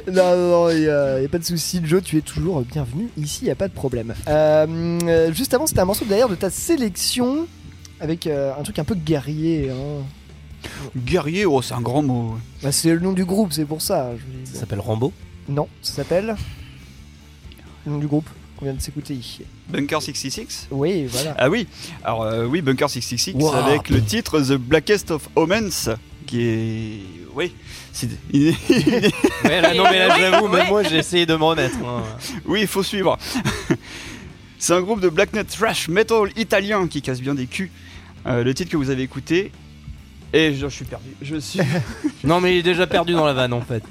[0.06, 1.80] non, non, non, il n'y a, y a pas de souci.
[1.84, 4.14] Joe, tu es toujours bienvenu ici, il n'y a pas de problème.
[4.28, 7.46] Euh, euh, juste avant, c'était un morceau d'ailleurs de ta sélection
[8.00, 9.70] avec euh, un truc un peu guerrier.
[9.70, 10.04] hein.
[10.96, 12.36] Guerrier, oh, c'est un grand mot.
[12.62, 14.10] Bah, c'est le nom du groupe, c'est pour ça.
[14.16, 14.50] je vous dis.
[14.52, 15.12] Ça s'appelle Rambo?
[15.48, 16.36] Non, ça s'appelle?
[17.86, 18.28] Le nom du groupe?
[18.58, 19.16] Qu'on vient de s'écouter.
[19.68, 21.34] Bunker 66 Oui, voilà.
[21.38, 21.66] Ah oui,
[22.04, 23.52] alors euh, oui, Bunker 66 Wow.
[23.54, 25.90] avec le titre The Blackest of Omens,
[26.26, 27.00] qui est.
[27.34, 27.54] Oui,
[27.92, 28.08] c'est.
[29.44, 31.76] Ouais, là, non mais là j'avoue, même moi j'ai essayé de me remettre.
[31.86, 32.02] hein.
[32.46, 33.16] oui, il faut suivre.
[34.58, 37.70] c'est un groupe de blacknet thrash metal italien qui casse bien des culs.
[38.26, 39.52] Euh, le titre que vous avez écouté.
[40.32, 41.08] Et je, je suis perdu.
[41.22, 41.60] Je suis.
[42.24, 43.82] Non mais il est déjà perdu dans la vanne en fait.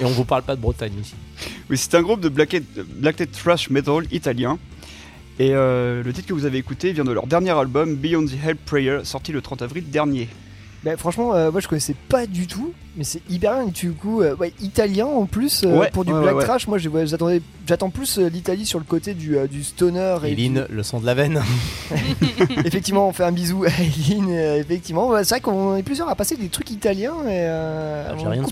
[0.00, 1.14] Et on vous parle pas de Bretagne ici.
[1.70, 4.58] Oui, c'est un groupe de blacknet thrash metal italien.
[5.38, 8.34] Et euh, le titre que vous avez écouté vient de leur dernier album Beyond the
[8.44, 10.28] Hell Prayer, sorti le 30 avril dernier.
[10.84, 13.68] Bah, franchement, euh, moi je connaissais pas du tout, mais c'est hyper bien.
[13.68, 16.66] Et du coup, euh, ouais, italien en plus euh, Ouais, pour du ouais, black trash.
[16.66, 20.42] Moi, j'attendais, j'attends plus euh, l'Italie sur le côté du, euh, du stoner et du-
[20.44, 21.42] Eileen, le sang de la veine.
[22.64, 24.26] effectivement, on fait un bisou à Eileen.
[24.30, 28.14] euh, effectivement, c'est vrai qu'on est plusieurs à passer des trucs italiens et euh, Ah,
[28.18, 28.48] on, rien de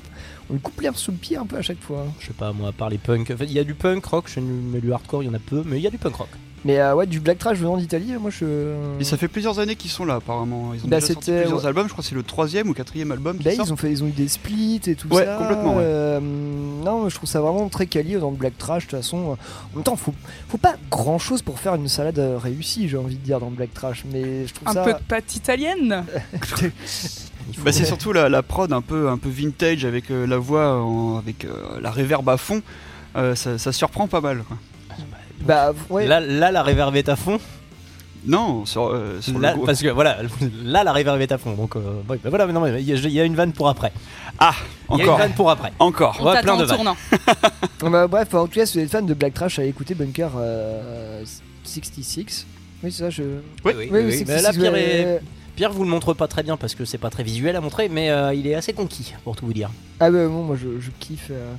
[0.50, 2.06] on lui coupe l'herbe sous le pied un peu à chaque fois.
[2.20, 3.30] Je sais pas, moi, à part les punks.
[3.30, 5.38] En fait, il y a du punk rock, mais du hardcore, il y en a
[5.38, 6.28] peu, mais il y a du punk rock.
[6.64, 8.74] Mais euh, ouais, du black trash venant d'Italie, moi je.
[8.98, 10.72] Et ça fait plusieurs années qu'ils sont là apparemment.
[10.74, 11.66] Ils ont Bah, déjà sorti plusieurs ouais.
[11.66, 13.66] albums, je crois que c'est le troisième ou quatrième album Bah, sort.
[13.68, 15.36] ils ont fait, ils ont eu des splits et tout Ouais, ça.
[15.36, 15.82] complètement, ouais.
[15.84, 18.86] Euh, non, je trouve ça vraiment très quali dans le black trash.
[18.86, 19.36] De toute façon,
[19.72, 20.12] en même temps, faut,
[20.48, 23.50] faut pas grand chose pour faire une salade euh, réussie, j'ai envie de dire dans
[23.50, 24.04] le black trash.
[24.12, 24.82] Mais je trouve Un ça.
[24.82, 26.04] peu de pâte italienne?
[27.64, 30.80] Bah, c'est surtout la, la prod un peu, un peu vintage avec euh, la voix,
[30.82, 32.62] en- avec euh, la reverb à fond.
[33.16, 34.42] Euh, ça, ça surprend pas mal.
[34.44, 34.56] quoi.
[35.40, 36.06] Bah, ouais.
[36.06, 37.38] Là, là, la reverb est à fond.
[38.26, 40.18] Non, sur, euh, sur Là, le gros- parce que voilà,
[40.64, 41.52] là, la reverb est à fond.
[41.54, 43.36] Donc, euh, ouais, bah, voilà, mais non, mais il y, a- il y a une
[43.36, 43.92] vanne pour après.
[44.38, 44.52] Ah,
[44.90, 45.18] Il y a une encore.
[45.18, 45.72] vanne pour après.
[45.78, 46.20] Encore.
[46.26, 46.94] Ouais, plein de vannes.
[47.90, 50.30] Bah, bref, en tout cas, si vous êtes fan de black trash, allez écouter Bunker
[50.36, 51.22] euh,
[51.62, 52.44] 66.
[52.82, 53.22] Oui, c'est ça, je.
[53.64, 54.18] Oui, oui, oui, oui.
[54.18, 54.80] 66, Mais là, Pierre, ouais.
[54.82, 55.20] est-
[55.58, 57.88] Pierre vous le montre pas très bien parce que c'est pas très visuel à montrer,
[57.88, 59.70] mais euh, il est assez conquis pour tout vous dire.
[59.98, 61.30] Ah bah bon, moi je, je kiffe.
[61.32, 61.52] euh.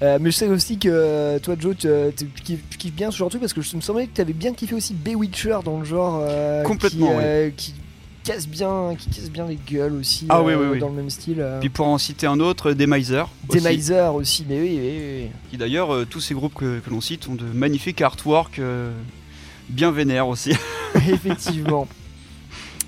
[0.00, 1.86] Euh, mais je sais aussi que toi, Joe, tu,
[2.16, 4.14] tu kiffes, tu kiffes bien ce genre de truc parce que je me semblait que
[4.14, 6.20] tu avais bien kiffé aussi Bewitcher dans le genre.
[6.22, 7.74] euh, Complètement, qui, euh, qui
[8.24, 10.24] casse bien, qui casse bien les gueules aussi.
[10.30, 10.78] Ah oui, euh, oui, oui.
[10.78, 11.40] Dans le même style.
[11.40, 11.60] euh.
[11.60, 13.28] Puis pour en citer un autre, Demizer.
[13.50, 13.60] aussi.
[13.62, 15.30] Demizer aussi, mais oui, oui, oui.
[15.50, 18.90] Qui d'ailleurs, euh, tous ces groupes que, que l'on cite ont de magnifiques artworks euh,
[19.68, 20.54] bien vénères aussi.
[20.94, 21.02] oui.
[21.12, 21.86] Effectivement.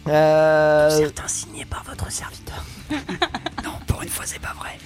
[0.09, 0.90] Euh...
[0.90, 2.64] Certains signés par votre serviteur.
[3.64, 4.78] non, pour une fois, c'est pas vrai.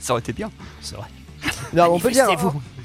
[0.00, 0.50] Ça aurait été bien.
[0.80, 1.06] C'est vrai.
[1.74, 2.26] Non, on peut dire,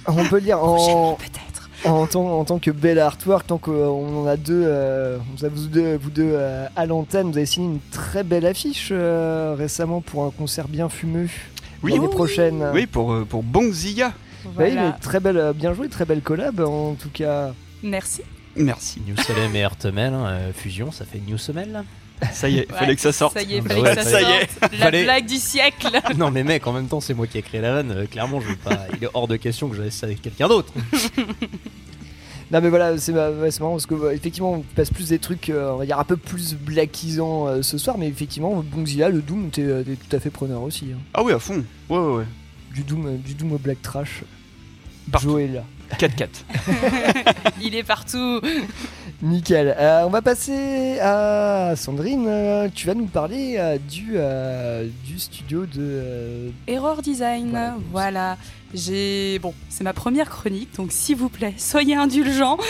[0.08, 1.70] on peut dire en, peut-être.
[1.86, 5.98] en tant, en tant que bel artwork, tant qu'on en a deux, euh, vous, deux,
[5.98, 10.24] vous deux euh, à l'antenne, vous avez signé une très belle affiche euh, récemment pour
[10.26, 11.28] un concert bien fumeux
[11.84, 11.92] Oui.
[11.94, 12.14] l'année Oui.
[12.14, 12.66] prochaine.
[12.74, 14.14] Oui, pour, pour Bonzilla.
[14.56, 17.52] Bah oui, mais très belle, bien joué, très belle collab en tout cas.
[17.84, 18.22] Merci.
[18.58, 19.02] Merci.
[19.06, 21.84] New Salem et Heartemel, hein, euh, fusion, ça fait New Semel là
[22.34, 23.34] Ça y est, Ouais, fallait que ça sorte.
[23.38, 24.34] Ça y est, Bah fallait ouais, que ça ça y sorte.
[24.42, 24.78] est.
[24.78, 25.88] La Fallait- blague du siècle.
[26.18, 28.40] Non mais mec, en même temps c'est moi qui ai créé la vanne, euh, clairement
[28.42, 28.86] je veux pas...
[28.98, 30.74] Il est hors de question que je laisse ça avec quelqu'un d'autre.
[32.50, 35.20] Non mais voilà, c'est ouais, c'est marrant parce que euh, effectivement on passe plus des
[35.20, 39.10] trucs, euh, on va dire un peu plus blackisants euh, ce soir, mais effectivement Bongzilla,
[39.10, 40.86] le Doom, t'es tout à fait preneur aussi.
[40.96, 41.00] hein.
[41.14, 41.62] Ah oui, à fond.
[41.90, 42.26] Ouais, ouais, ouais.
[42.74, 44.24] Du Doom, du Doom au black trash.
[45.12, 45.32] Partout.
[45.32, 45.64] Joe est là.
[45.96, 46.28] 4-4.
[47.62, 48.42] Il est partout.
[49.22, 49.76] Nickel.
[49.80, 52.26] Euh, on va passer à Sandrine.
[52.28, 55.72] euh, tu vas nous parler euh, du, euh, du studio de.
[55.80, 57.58] euh, Error Design,
[57.92, 58.38] voilà.
[58.74, 62.58] J'ai bon, c'est ma première chronique, donc s'il vous plaît, soyez indulgents.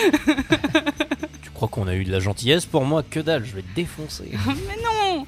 [1.41, 3.01] Tu crois qu'on a eu de la gentillesse pour moi?
[3.01, 4.29] Que dalle, je vais te défoncer.
[4.45, 5.25] Mais non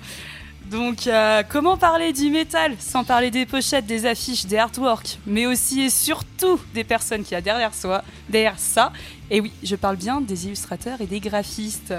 [0.70, 5.46] Donc, euh, comment parler du métal sans parler des pochettes, des affiches, des artworks, mais
[5.48, 8.94] aussi et surtout des personnes qu'il y a derrière soi, derrière ça?
[9.32, 11.94] Et oui, je parle bien des illustrateurs et des graphistes.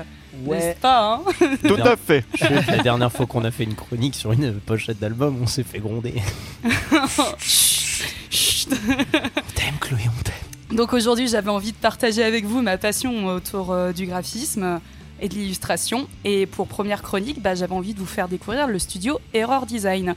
[0.45, 0.59] Ouais.
[0.59, 1.21] N'est-ce pas, hein?
[1.67, 2.25] Tout à fait.
[2.69, 5.81] La dernière fois qu'on a fait une chronique sur une pochette d'album, on s'est fait
[5.81, 6.15] gronder.
[7.39, 8.69] Chut.
[8.71, 10.77] On t'aime Chloé, on t'aime.
[10.77, 14.81] Donc aujourd'hui, j'avais envie de partager avec vous ma passion autour euh, du graphisme
[15.21, 16.09] et de l'illustration.
[16.25, 20.15] Et pour première chronique, bah, j'avais envie de vous faire découvrir le studio Error Design.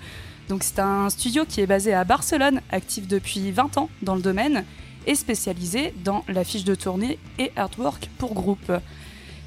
[0.50, 4.22] Donc c'est un studio qui est basé à Barcelone, actif depuis 20 ans dans le
[4.22, 4.66] domaine
[5.08, 8.72] et spécialisé dans l'affiche de tournée et artwork pour groupe.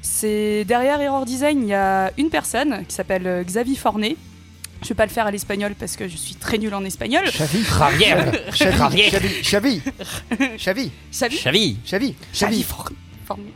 [0.01, 4.15] C'est derrière Error Design, il y a une personne qui s'appelle euh, Xavi Forné.
[4.83, 7.23] Je vais pas le faire à l'espagnol parce que je suis très nulle en espagnol.
[7.25, 7.63] Xavi.
[7.63, 8.15] Javier.
[8.51, 9.09] Xavi.
[9.41, 9.81] Xavi.
[10.57, 10.91] Xavi.
[11.11, 11.37] Xavi.
[11.37, 11.77] Xavi.
[11.83, 12.15] Xavi.
[12.33, 12.63] Xavi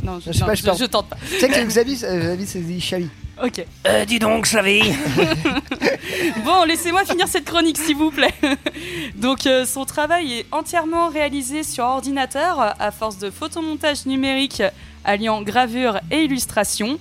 [0.03, 0.79] Non, je, Je sais non, pas, je je- tente.
[0.79, 1.17] je tente pas.
[1.29, 3.09] Tu sais que Xavi, euh, Xavi c'est dit Xavi.
[3.43, 3.65] Ok.
[3.87, 4.81] Euh, dis donc, Chavi.
[6.45, 8.33] Bon, laissez-moi finir cette chronique, s'il vous plaît.
[9.15, 14.61] Donc, euh, son travail est entièrement réalisé sur ordinateur à force de photomontage numérique
[15.03, 16.99] alliant gravure et illustration.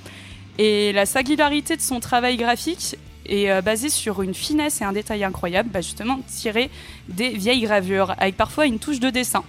[0.58, 2.96] Et la singularité de son travail graphique
[3.26, 6.70] est euh, basée sur une finesse et un détail incroyable, bah, justement tiré
[7.08, 9.44] des vieilles gravures, avec parfois une touche de dessin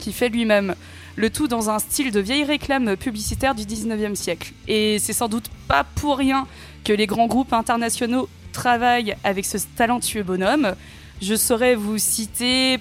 [0.00, 0.74] qu'il fait lui-même.
[1.18, 4.52] Le tout dans un style de vieille réclame publicitaire du 19e siècle.
[4.68, 6.46] Et c'est sans doute pas pour rien
[6.84, 10.76] que les grands groupes internationaux travaillent avec ce talentueux bonhomme.
[11.20, 12.78] Je saurais vous citer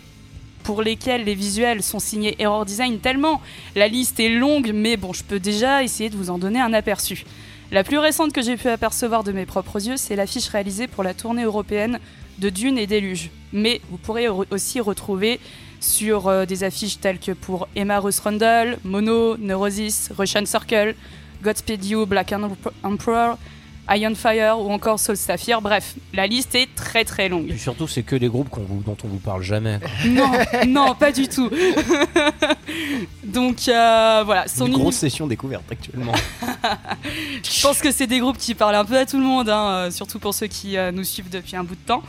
[0.61, 3.41] pour lesquels les visuels sont signés Error Design tellement
[3.75, 6.73] la liste est longue, mais bon, je peux déjà essayer de vous en donner un
[6.73, 7.25] aperçu.
[7.71, 11.03] La plus récente que j'ai pu apercevoir de mes propres yeux, c'est l'affiche réalisée pour
[11.03, 11.99] la tournée européenne
[12.38, 13.31] de Dune et Déluge.
[13.51, 15.39] Mais vous pourrez re- aussi retrouver
[15.80, 20.95] sur euh, des affiches telles que pour Emma Rose Rundle, Mono, Neurosis, Russian Circle,
[21.43, 22.34] Godspeed You, Black
[22.84, 23.38] Emperor,
[23.89, 25.61] Iron Fire ou encore Soul Sapphire.
[25.61, 27.49] Bref, la liste est très très longue.
[27.51, 29.80] Et surtout, c'est que des groupes vous- dont on vous parle jamais.
[30.05, 30.30] Non,
[30.67, 31.49] non, pas du tout.
[33.23, 36.13] Donc euh, voilà, son Une grosse session découverte actuellement.
[37.43, 39.67] Je pense que c'est des groupes qui parlent un peu à tout le monde, hein,
[39.69, 42.03] euh, surtout pour ceux qui euh, nous suivent depuis un bout de temps.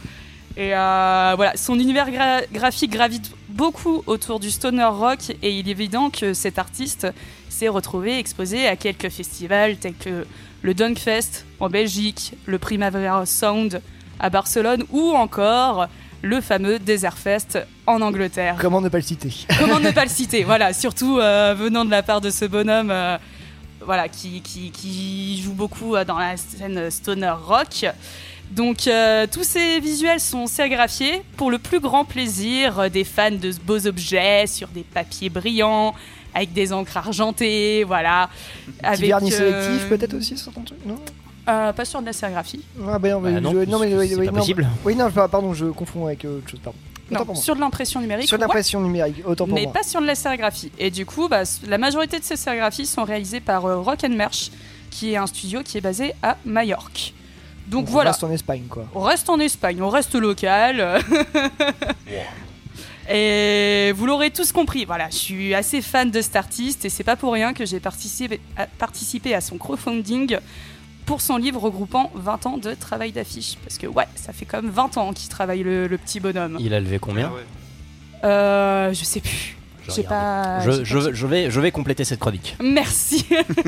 [0.57, 5.69] Et euh, voilà, son univers gra- graphique gravite beaucoup autour du stoner rock et il
[5.69, 7.09] est évident que cet artiste
[7.49, 10.25] s'est retrouvé exposé à quelques festivals tels que
[10.63, 13.83] le Dunkfest en Belgique, le Primavera Sound
[14.21, 15.89] à Barcelone ou encore
[16.23, 18.59] le fameux Desert Fest en Angleterre.
[18.61, 19.35] Comment ne pas le citer?
[19.59, 20.45] Comment ne pas le citer?
[20.45, 23.19] Voilà, surtout euh, venant de la part de ce bonhomme euh,
[23.85, 27.87] voilà, qui, qui, qui joue beaucoup euh, dans la scène stoner rock.
[28.51, 33.31] Donc euh, tous ces visuels sont sérigraphiés pour le plus grand plaisir euh, des fans
[33.31, 35.95] de ce beaux objets sur des papiers brillants
[36.35, 38.29] avec des encres argentées, voilà.
[38.83, 39.37] Petit vernis euh,
[39.71, 40.97] sélectif peut-être aussi sur ton truc, non?
[41.49, 42.63] Euh, Pas sur de la sérigraphie.
[42.87, 44.69] Ah bah non, mais Bah non, je- non, mais oui, c'est oui, pas non, possible.
[44.85, 46.79] Oui, non, pardon, je confonds avec euh, autre chose, pardon.
[47.11, 48.29] Non, sur de l'impression numérique.
[48.29, 48.43] Sur ouais.
[48.43, 49.73] l'impression numérique, autant pour mais moi.
[49.73, 50.71] pas sur de la sérigraphie.
[50.79, 54.11] Et du coup, bah, la majorité de ces sérigraphies sont réalisées par euh, Rock and
[54.11, 54.51] Merch,
[54.91, 57.15] qui est un studio qui est basé à Majorque.
[57.69, 58.87] Donc on voilà, reste en Espagne, quoi.
[58.95, 61.01] on reste en Espagne, on reste local.
[63.11, 67.05] Et vous l'aurez tous compris, voilà, je suis assez fan de cet artiste et c'est
[67.05, 70.37] pas pour rien que j'ai participé à, participé à son crowdfunding
[71.07, 73.55] pour son livre regroupant 20 ans de travail d'affiche.
[73.65, 76.59] Parce que ouais, ça fait comme 20 ans qu'il travaille le, le petit bonhomme.
[76.61, 77.33] Il a levé combien
[78.25, 79.57] Euh, je sais plus.
[79.89, 80.61] Je pas.
[80.61, 82.57] je, je- pas- je vais, je vais compléter cette chronique.
[82.63, 83.25] Merci.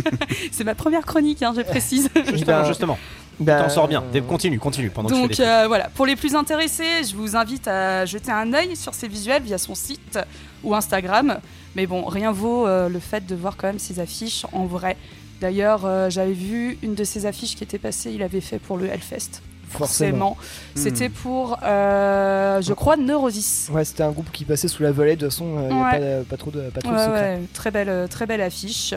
[0.52, 2.10] c'est ma première chronique, hein, je précise.
[2.26, 2.98] Justement, justement.
[3.40, 4.04] Bah, Tu t'en sors bien.
[4.28, 7.16] Continue, continue pendant que je fais Donc des euh, voilà, pour les plus intéressés, je
[7.16, 10.18] vous invite à jeter un œil sur ses visuels via son site
[10.62, 11.38] ou Instagram.
[11.74, 14.96] Mais bon, rien vaut euh, le fait de voir quand même ses affiches en vrai.
[15.40, 18.76] D'ailleurs, euh, j'avais vu une de ses affiches qui était passée, il avait fait pour
[18.76, 19.40] le Hellfest.
[19.70, 20.36] Forcément.
[20.74, 23.68] C'était pour, euh, je crois, Neurosis.
[23.72, 25.14] Ouais, c'était un groupe qui passait sous la volée.
[25.14, 25.90] De toute façon, il n'y a Ouais.
[25.92, 27.20] pas, de- pas trop de, pas trop de Ouais, secrets.
[27.36, 28.94] ouais, très belle, euh, très belle affiche.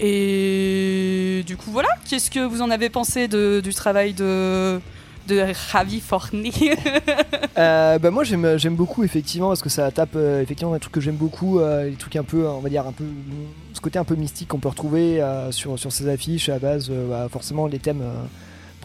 [0.00, 1.88] Et du coup, voilà.
[2.08, 4.80] Qu'est-ce que vous en avez pensé de, du travail de,
[5.28, 6.52] de Javi Forni
[7.56, 11.00] Euh, bah moi j'aime beaucoup effectivement parce que ça tape euh, effectivement un truc que
[11.00, 13.04] j'aime beaucoup euh, les trucs un peu on va dire un peu
[13.72, 17.28] ce côté un peu mystique qu'on peut retrouver sur sur ces affiches à base bah,
[17.30, 18.02] forcément les thèmes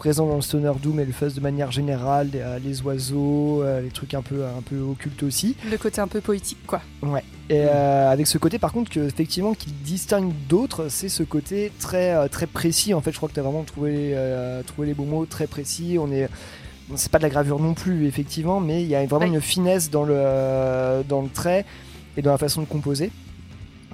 [0.00, 3.62] présents dans le stoner doom et le fuzz de manière générale les, euh, les oiseaux
[3.62, 6.80] euh, les trucs un peu un peu occultes aussi Le côté un peu poétique, quoi.
[7.02, 7.22] Ouais.
[7.50, 11.70] Et euh, avec ce côté par contre que effectivement qui distingue d'autres, c'est ce côté
[11.78, 12.94] très très précis.
[12.94, 15.26] En fait, je crois que tu as vraiment trouvé les, euh, trouvé les bons mots
[15.26, 15.98] très précis.
[16.00, 16.30] On est
[16.96, 19.90] c'est pas de la gravure non plus effectivement, mais il y a vraiment une finesse
[19.90, 21.66] dans le dans le trait
[22.16, 23.10] et dans la façon de composer.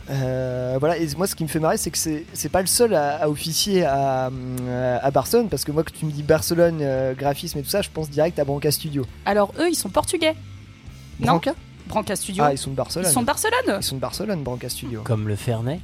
[0.09, 2.67] Euh, voilà, et moi ce qui me fait marrer, c'est que c'est c'est pas le
[2.69, 4.31] seul à, à officier à,
[5.03, 7.83] à Barcelone, parce que moi, que tu me dis Barcelone, euh, graphisme et tout ça,
[7.83, 9.05] je pense direct à Branca Studio.
[9.25, 10.35] Alors, eux, ils sont portugais.
[11.19, 11.55] Non Branca?
[11.89, 12.45] Branca Studio.
[12.47, 13.07] Ah, ils sont de Barcelone.
[13.09, 15.03] Ils sont de Barcelone Ils sont de Barcelone, Branca Studio.
[15.03, 15.81] Comme le Fernet.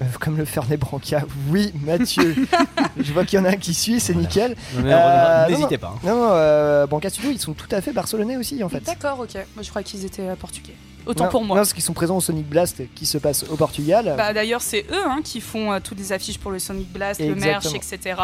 [0.00, 2.34] Euh, Comme le Fernet Branca, oui, Mathieu.
[3.00, 4.54] je vois qu'il y en a un qui suit, c'est nickel.
[4.76, 6.06] Euh, n'hésitez pas, hein.
[6.06, 8.80] Non, euh, Branca Studio, ils sont tout à fait barcelonais aussi, en fait.
[8.80, 9.34] D'accord, ok.
[9.54, 10.74] Moi, je crois qu'ils étaient euh, portugais.
[11.06, 11.56] Autant Non, pour moi.
[11.56, 14.14] Non, parce qu'ils sont présents au Sonic Blast qui se passe au Portugal.
[14.16, 17.20] Bah, D'ailleurs, c'est eux hein, qui font euh, toutes les affiches pour le Sonic Blast,
[17.20, 18.14] le merch, etc.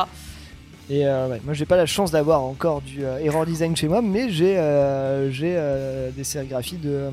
[0.91, 3.89] Et euh, ouais, moi, j'ai pas la chance d'avoir encore du euh, error design chez
[3.89, 7.09] moi, mais j'ai euh, j'ai euh, des sérigraphies de,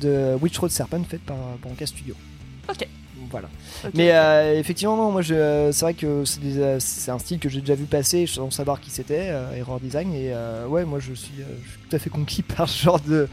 [0.00, 2.14] de Witch Road Serpent faites par Branca Studio.
[2.70, 2.86] Ok.
[3.30, 3.48] Voilà.
[3.94, 7.38] Mais euh, effectivement, non, moi, je- c'est vrai que c'est des, euh, c'est un style
[7.38, 10.12] que j'ai déjà vu passer sans savoir qui c'était, euh, Error Design.
[10.14, 12.82] Et euh, ouais, moi, je suis, euh, je suis tout à fait conquis par ce
[12.82, 13.28] genre de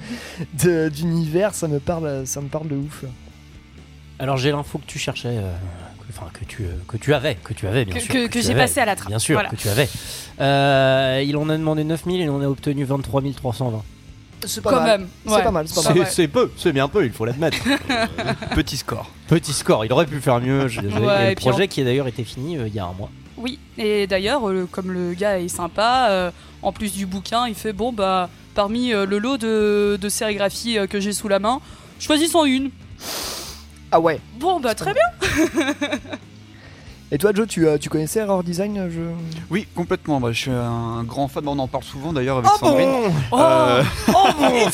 [0.64, 1.54] de- d'univers.
[1.56, 3.06] Ça me parle, ça me parle de ouf.
[4.20, 5.42] Alors j'ai l'info que tu cherchais, euh,
[6.00, 8.14] que- enfin que tu, euh, que tu avais, que tu avais bien Que- sûr.
[8.30, 9.50] que- j'ai avais, passé à la trappe, Bien sûr, voilà.
[9.50, 9.90] que tu avais.
[10.40, 13.84] Euh, il en a demandé 9000 et il en a obtenu 23 320.
[14.48, 15.08] C'est pas mal.
[15.26, 15.44] ouais.
[15.44, 16.08] pas mal, c'est pas C'est mal.
[16.10, 17.58] c'est peu, c'est bien peu, il faut l'admettre.
[18.56, 19.10] Petit score.
[19.28, 20.82] Petit score, il aurait pu faire mieux, je.
[20.82, 22.80] Ouais, Il y a et le projet qui a d'ailleurs été fini euh, il y
[22.80, 23.10] a un mois.
[23.38, 26.32] Oui, et d'ailleurs, euh, comme le gars est sympa, euh,
[26.62, 30.78] en plus du bouquin, il fait bon, bah, parmi euh, le lot de, de sérigraphies
[30.78, 31.60] euh, que j'ai sous la main,
[32.00, 32.70] choisissons une.
[33.92, 34.20] Ah ouais.
[34.40, 35.48] Bon, bah, très bien.
[37.16, 39.00] Et toi, Joe, tu, euh, tu connaissais Error Design euh, je...
[39.50, 40.20] Oui, complètement.
[40.20, 41.46] Bah, je suis un grand fan.
[41.46, 42.90] Bah, on en parle souvent d'ailleurs avec Oh bon Sandrine.
[43.32, 44.70] Oh Euh, Oh bon,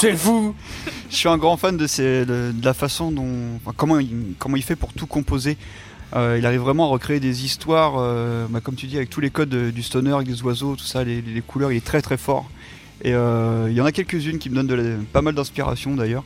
[0.00, 0.54] c'est- vous.
[1.10, 4.08] Je suis un grand fan de, ces- de, de la façon dont, enfin, comment il,
[4.38, 5.58] comment il fait pour tout composer.
[6.16, 9.20] Euh, il arrive vraiment à recréer des histoires, euh, bah, comme tu dis, avec tous
[9.20, 11.70] les codes du stoner, avec des oiseaux, tout ça, les, les couleurs.
[11.70, 12.46] Il est très très fort.
[13.02, 15.94] Et euh, il y en a quelques-unes qui me donnent de la- pas mal d'inspiration
[15.94, 16.24] d'ailleurs.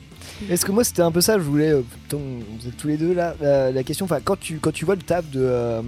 [0.49, 3.13] Est-ce que moi c'était un peu ça, je voulais, euh, vous êtes tous les deux
[3.13, 5.81] là, la question, enfin quand tu, quand tu vois le taf de, euh,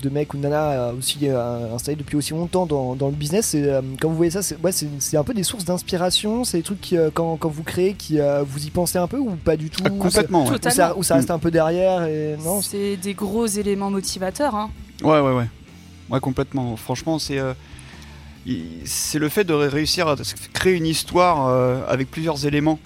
[0.00, 3.80] de mec ou nana aussi euh, installé depuis aussi longtemps dans, dans le business, euh,
[4.00, 4.70] quand vous voyez ça, c'est, ouais,
[5.14, 8.20] un peu des sources d'inspiration, c'est des trucs qui, euh, quand, quand vous créez, qui
[8.20, 10.54] euh, vous y pensez un peu ou pas du tout ou complètement, ouais.
[10.54, 14.54] ou ça, ou ça reste un peu derrière et non C'est des gros éléments motivateurs.
[14.54, 14.70] Hein.
[15.02, 15.46] Ouais, ouais, ouais.
[16.10, 16.76] Ouais, complètement.
[16.76, 17.40] Franchement, c'est.
[18.84, 20.16] C'est le fait de ré- réussir à
[20.52, 22.78] créer une histoire euh, avec plusieurs éléments.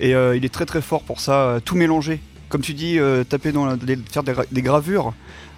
[0.00, 2.20] Et euh, il est très très fort pour ça, euh, tout mélanger.
[2.48, 5.14] Comme tu dis, euh, taper dans la- les- faire des, gra- des gravures,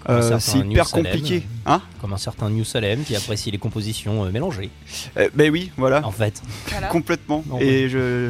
[0.08, 1.42] euh, c'est hyper New Salem, compliqué.
[1.66, 1.80] Hein?
[2.00, 4.70] Comme un certain New Salem qui apprécie les compositions euh, mélangées.
[5.18, 6.06] Eh, Ben oui, voilà.
[6.06, 6.42] En fait.
[6.68, 6.88] Voilà.
[6.88, 7.42] Complètement.
[7.48, 8.28] Non, Et je.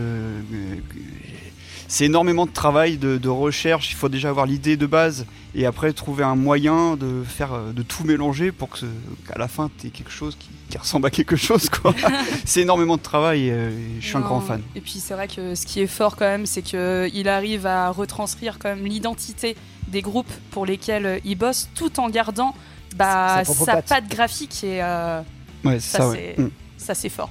[1.95, 3.93] C'est énormément de travail, de, de recherche.
[3.93, 7.73] Il faut déjà avoir l'idée de base et après trouver un moyen de faire, euh,
[7.73, 8.81] de tout mélanger pour que
[9.29, 11.69] qu'à la fin tu aies quelque chose qui, qui ressemble à quelque chose.
[11.71, 11.95] quoi.
[12.45, 13.47] c'est énormément de travail.
[13.47, 14.61] Et, euh, je suis un grand fan.
[14.75, 17.91] Et puis c'est vrai que ce qui est fort quand même, c'est qu'il arrive à
[17.91, 19.55] retranscrire quand même l'identité
[19.87, 22.57] des groupes pour lesquels euh, il bosse, tout en gardant
[22.97, 24.09] bah, Sa sa patte.
[24.09, 25.21] graphique et euh,
[25.65, 26.35] Ouais, c'est ça, ouais.
[26.37, 26.51] c'est Mm.
[26.77, 27.31] ça, c'est fort.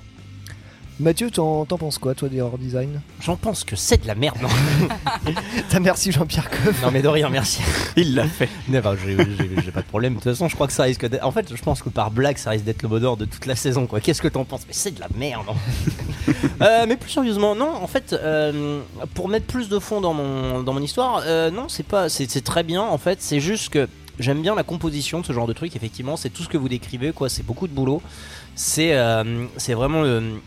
[1.00, 4.14] Mathieu, t'en, t'en penses quoi toi des Error Design J'en pense que c'est de la
[4.14, 4.38] merde.
[4.42, 4.48] Non,
[5.70, 6.82] T'as merci Jean-Pierre Coff.
[6.84, 7.62] non mais de rien, merci.
[7.98, 8.48] Il l'a fait.
[8.70, 10.14] Non, bah, j'ai j'ai- j'ai pas de problème.
[10.14, 11.26] De toute façon, je crois que ça risque d'être.
[11.26, 13.48] En fait, je pense que par blague, ça risque d'être le mot d'ordre de toute
[13.48, 13.88] la saison.
[13.88, 14.02] quoi.
[14.02, 14.62] Qu'est-ce que t'en penses?
[14.68, 15.46] Mais c'est de la merde.
[16.62, 17.74] Euh, mais plus sérieusement, non.
[17.82, 18.80] En fait, euh,
[19.16, 22.08] pour mettre plus de fond dans mon dans mon histoire, euh, non, c'est pas.
[22.08, 22.82] C'est c'est très bien.
[22.82, 23.90] En fait, c'est juste que
[24.20, 25.76] j'aime bien la composition de ce genre de truc.
[25.76, 27.12] Effectivement, c'est tout ce que vous décrivez.
[27.12, 28.02] Quoi, c'est beaucoup de boulot.
[28.56, 30.40] C'est euh, c'est vraiment le.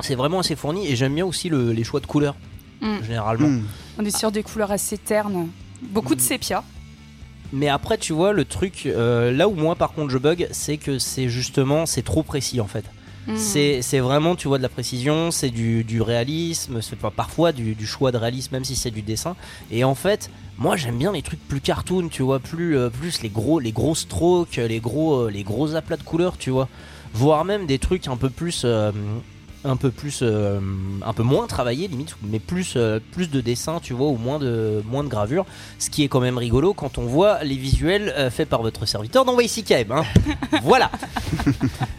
[0.00, 2.36] C'est vraiment assez fourni et j'aime bien aussi le- les choix de couleurs
[2.80, 2.96] Mm.
[3.06, 3.48] généralement.
[3.48, 3.62] Mm.
[3.98, 5.48] On est sur des couleurs assez ternes,
[5.82, 6.62] beaucoup de sépia.
[7.52, 10.76] Mais après, tu vois, le truc, euh, là où moi par contre je bug, c'est
[10.76, 12.84] que c'est justement, c'est trop précis en fait.
[13.36, 17.52] C'est c'est vraiment, tu vois, de la précision, c'est du, du réalisme, c'est pas- parfois
[17.52, 19.34] du, du choix de réalisme, même si c'est du dessin.
[19.70, 23.22] Et en fait, moi j'aime bien les trucs plus cartoon, tu vois, plus, euh, plus
[23.22, 26.68] les gros, les gros strokes, les gros, euh, les gros aplats de couleurs, tu vois.
[27.14, 28.92] Voire même des trucs un peu plus, euh,
[29.64, 30.60] un peu plus, euh,
[31.04, 34.38] un peu moins travaillés limite, mais plus, euh, plus de dessin, tu vois, ou moins
[34.38, 35.46] de, moins de gravure.
[35.78, 38.86] Ce qui est quand même rigolo quand on voit les visuels euh, faits par votre
[38.86, 39.90] serviteur dans YCKM.
[39.90, 40.04] Hein.
[40.62, 40.90] voilà.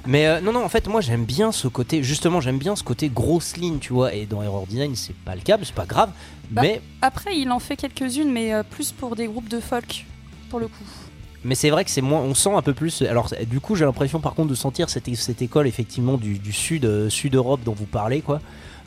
[0.06, 3.10] Mais non, non, en fait, moi j'aime bien ce côté, justement, j'aime bien ce côté
[3.10, 4.14] grosse ligne, tu vois.
[4.14, 6.12] Et dans Error Design, c'est pas le cas, c'est pas grave.
[6.52, 10.06] Bah, Mais, Après, il en fait quelques-unes, mais plus pour des groupes de folk,
[10.50, 10.86] pour le coup.
[11.46, 13.02] Mais c'est vrai que c'est moins, on sent un peu plus.
[13.04, 16.52] Alors, du coup, j'ai l'impression par contre de sentir cette, cette école effectivement du, du
[16.52, 18.42] sud, euh, sud-Europe dont vous parlez, quoi.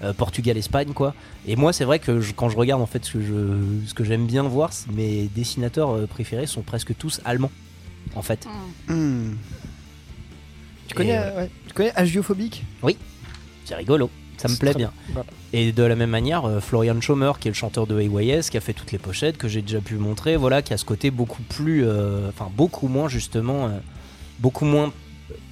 [0.05, 1.15] Euh, Portugal, Espagne, quoi.
[1.47, 3.95] Et moi, c'est vrai que je- quand je regarde, en fait, ce que je, ce
[3.95, 7.51] que j'aime bien voir, mes dessinateurs euh, préférés sont presque tous allemands,
[8.15, 8.47] en fait.
[8.89, 9.31] Hmm.
[10.87, 12.97] Tu connais, euh, ouais, tu connais Agiophobique Oui,
[13.65, 14.93] c'est rigolo, ça me plaît bien.
[15.52, 18.56] Et de la même manière, euh, Florian Schomer, qui est le chanteur de AYS, qui
[18.56, 21.10] a fait toutes les pochettes, que j'ai déjà pu montrer, voilà, qui a ce côté
[21.10, 23.78] beaucoup plus, euh, enfin beaucoup moins justement, euh,
[24.39, 24.93] beaucoup moins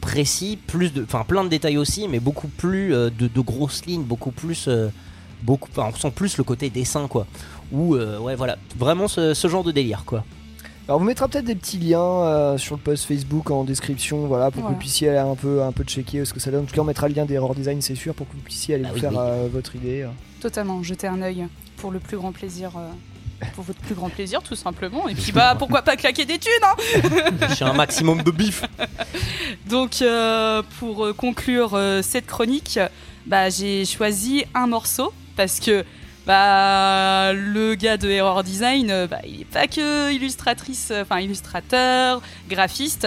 [0.01, 4.05] précis, plus de, enfin plein de détails aussi, mais beaucoup plus de, de grosses lignes,
[4.05, 4.69] beaucoup plus,
[5.43, 7.27] beaucoup, enfin, on sent plus le côté dessin quoi.
[7.73, 10.25] Ou ouais voilà, vraiment ce, ce genre de délire quoi.
[10.89, 14.27] Alors on vous mettra peut-être des petits liens euh, sur le post Facebook en description,
[14.29, 16.63] voilà, pour que vous puissiez aller un peu, un peu checker ce que ça donne.
[16.63, 18.77] En tout cas, on mettra le lien d'Error Design, c'est sûr, pour que vous puissiez
[18.77, 19.17] aller Bah vous oui, faire oui.
[19.19, 20.07] euh, votre idée.
[20.41, 21.49] Totalement, jeter un œil
[21.79, 22.71] pour le plus grand plaisir.
[22.77, 22.89] euh,
[23.55, 25.09] pour votre plus grand plaisir, tout simplement.
[25.09, 28.63] Et puis, bah, pourquoi pas claquer des thunes, hein J'ai un maximum de bif.
[29.69, 32.79] Donc, euh, pour euh, conclure euh, cette chronique,
[33.27, 35.85] bah, j'ai choisi un morceau parce que
[36.27, 41.21] bah, le gars de Error Design, euh, bah, il n'est pas que illustratrice, euh, enfin
[41.21, 43.07] illustrateur, graphiste.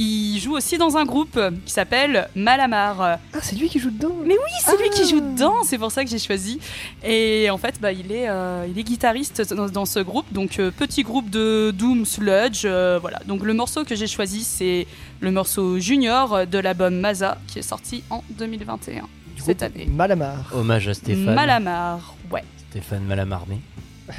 [0.00, 3.00] Il joue aussi dans un groupe qui s'appelle Malamar.
[3.00, 5.90] Ah, c'est lui qui joue dedans Mais oui, c'est lui qui joue dedans, c'est pour
[5.90, 6.60] ça que j'ai choisi.
[7.02, 10.60] Et en fait, bah, il, est, euh, il est guitariste dans, dans ce groupe, donc
[10.60, 12.62] euh, petit groupe de Doom Sludge.
[12.64, 13.18] euh, voilà.
[13.26, 14.86] Donc le morceau que j'ai choisi, c'est
[15.18, 19.02] le morceau Junior de l'album Maza, qui est sorti en 2021,
[19.44, 19.88] cette année.
[19.90, 20.52] Malamar.
[20.54, 21.34] Hommage à Stéphane.
[21.34, 22.44] Malamar, ouais.
[22.70, 23.60] Stéphane Malamarmé.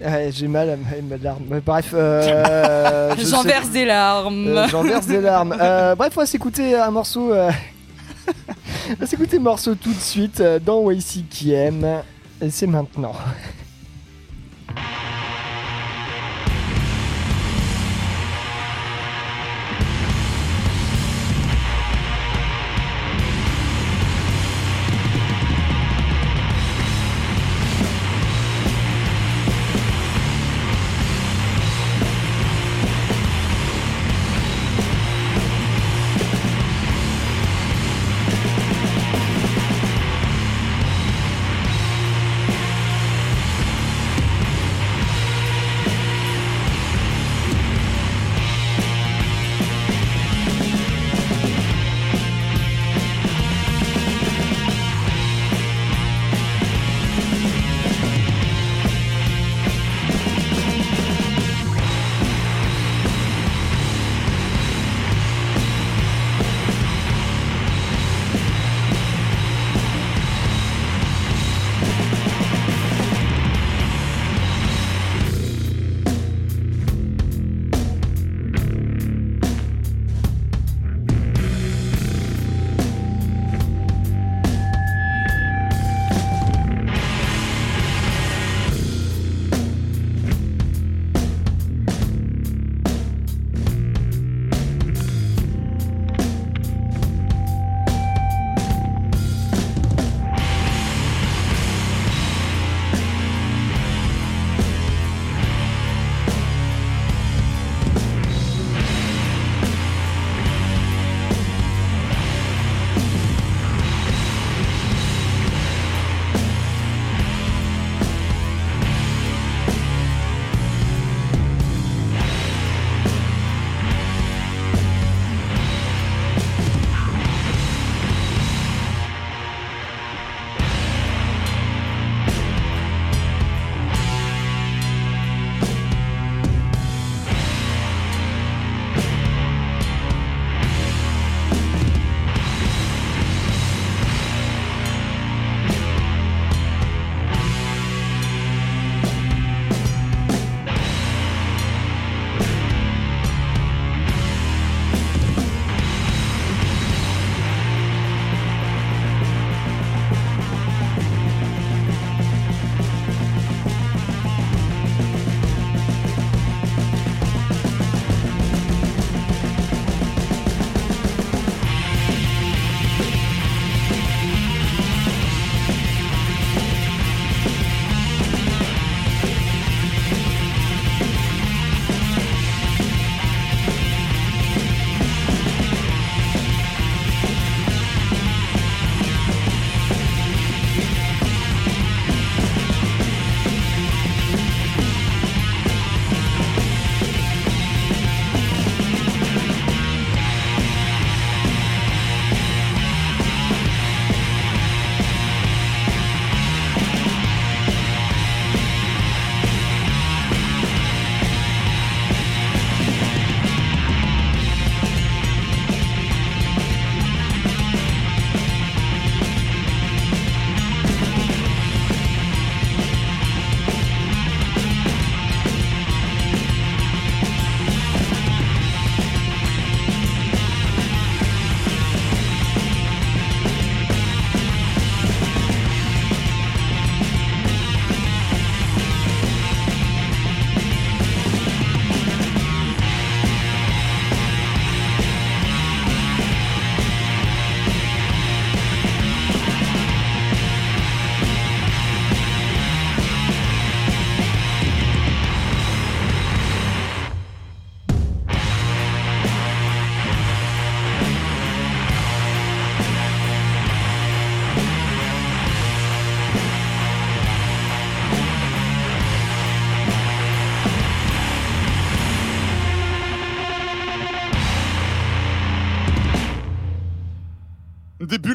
[0.00, 1.44] Ouais, j'ai mal à ma, ma larme.
[1.48, 4.46] Mais Bref, euh, je J'en verse des larmes.
[4.48, 5.54] Euh, J'en verse des larmes.
[5.60, 7.32] Euh, bref, on va s'écouter un morceau.
[7.32, 7.50] euh,
[8.90, 11.86] on va s'écouter un morceau tout de suite euh, dans Wacy qui aime.
[12.40, 13.14] Et c'est maintenant.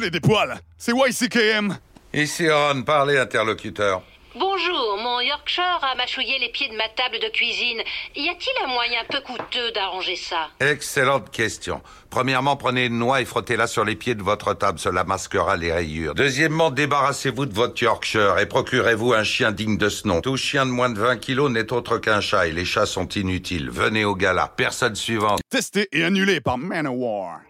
[0.04, 0.60] Et des poils.
[0.76, 1.78] C'est YCKM.
[2.12, 4.02] Ici Ron, parlez interlocuteur.
[4.34, 7.80] Bonjour, mon Yorkshire a mâchouillé les pieds de ma table de cuisine.
[8.14, 10.50] Y a-t-il un moyen peu coûteux d'arranger ça?
[10.60, 11.80] Excellente question.
[12.10, 15.72] Premièrement, prenez une noix et frottez-la sur les pieds de votre table, cela masquera les
[15.72, 16.14] rayures.
[16.14, 20.20] Deuxièmement, débarrassez-vous de votre Yorkshire et procurez-vous un chien digne de ce nom.
[20.20, 23.08] Tout chien de moins de 20 kilos n'est autre qu'un chat et les chats sont
[23.08, 23.70] inutiles.
[23.70, 24.52] Venez au gala.
[24.54, 25.40] Personne suivante.
[25.48, 27.40] Testé et annulé par Manowar.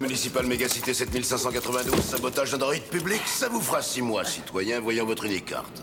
[0.00, 5.24] Municipal Mégacité 7592, sabotage d'un droïde public, ça vous fera six mois, citoyen, voyant votre
[5.24, 5.82] unique carte.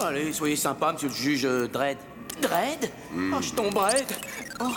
[0.00, 1.98] Allez, soyez sympa, monsieur le juge euh, Dredd.
[2.42, 3.34] Dredd Hmm.
[3.36, 4.04] Oh, je tomberai.
[4.60, 4.68] Oh.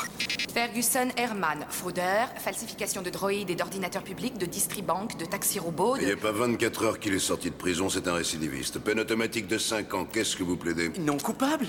[0.53, 6.05] Ferguson Herman, fraudeur, falsification de droïdes et d'ordinateurs publics, de distribank, de taxi robot, Il
[6.05, 8.79] n'y a pas 24 heures qu'il est sorti de prison, c'est un récidiviste.
[8.79, 10.91] Peine automatique de 5 ans, qu'est-ce que vous plaidez?
[10.99, 11.65] Non coupable?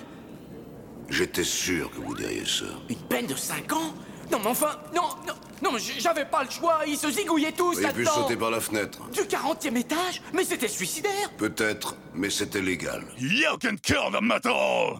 [1.08, 2.64] J'étais sûr que vous diriez ça.
[2.88, 3.94] Une peine de 5 ans?
[4.30, 7.76] Non, mais enfin, non, non, non, mais j'avais pas le choix, ils se zigouillaient tous
[7.78, 8.98] Il a pu là-dedans sauter par la fenêtre.
[9.12, 13.04] Du 40e étage Mais c'était suicidaire Peut-être, mais c'était légal.
[13.18, 14.98] You can kill the metal!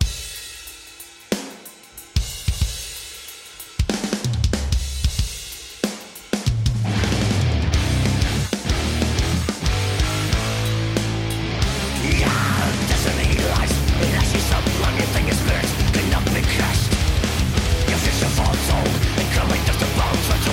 [19.35, 20.44] coming just to bounce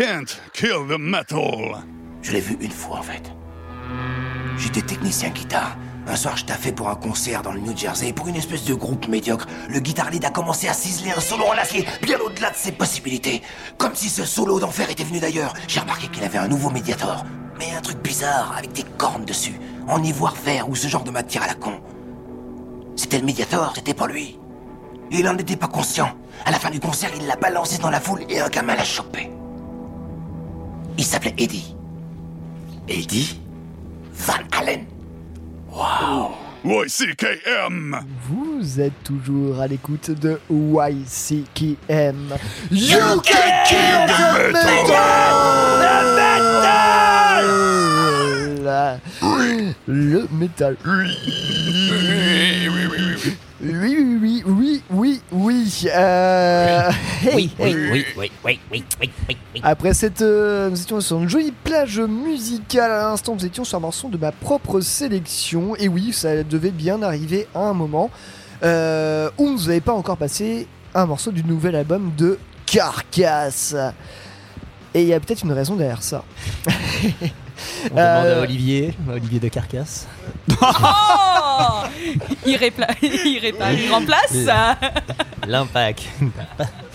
[0.00, 1.84] can't kill the metal.
[2.22, 3.30] Je l'ai vu une fois en fait.
[4.56, 5.76] J'étais technicien guitare.
[6.06, 8.72] Un soir, je taffais pour un concert dans le New Jersey pour une espèce de
[8.72, 9.46] groupe médiocre.
[9.68, 12.72] Le guitar lead a commencé à ciseler un solo en acier bien au-delà de ses
[12.72, 13.42] possibilités.
[13.76, 15.52] Comme si ce solo d'enfer était venu d'ailleurs.
[15.68, 17.26] J'ai remarqué qu'il avait un nouveau médiator.
[17.58, 21.10] Mais un truc bizarre, avec des cornes dessus, en ivoire vert ou ce genre de
[21.10, 21.78] matière à la con.
[22.96, 24.38] C'était le médiator, c'était pas lui.
[25.10, 26.16] Il en était pas conscient.
[26.46, 28.84] À la fin du concert, il l'a balancé dans la foule et un gamin l'a
[28.84, 29.30] chopé.
[31.00, 31.74] Il s'appelait Eddie.
[32.86, 33.40] Eddie
[34.12, 34.84] Van Allen.
[35.72, 36.32] Wow.
[36.62, 38.00] YCKM.
[38.28, 42.36] Vous êtes toujours à l'écoute de YCKM.
[42.70, 44.90] You can kill the metal
[49.86, 50.76] Le métal.
[50.84, 52.79] Oui, oui,
[53.62, 55.84] oui, oui, oui, oui.
[55.94, 56.90] Euh...
[57.34, 59.60] Oui, hey, oui, oui, oui, oui, oui, oui, oui, oui.
[59.62, 63.76] Après cette, euh, nous étions sur une jolie plage musicale à l'instant, nous étions sur
[63.78, 65.76] un morceau de ma propre sélection.
[65.76, 68.10] Et oui, ça devait bien arriver à un moment
[68.62, 73.74] euh, où vous n'avez pas encore passé un morceau du nouvel album de Carcass.
[74.94, 76.24] Et il y a peut-être une raison derrière ça.
[76.66, 80.06] On demande à Euh, Olivier, Olivier de Carcasse.
[81.60, 81.86] Oh
[82.46, 84.78] il, répla- il, répla- il remplace ça
[85.46, 86.02] L'impact.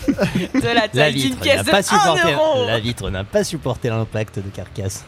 [0.08, 2.34] de la taille d'une n'a de pas 1 supporté.
[2.34, 2.66] euro.
[2.68, 5.04] La vitre n'a pas supporté l'impact de Carcasse.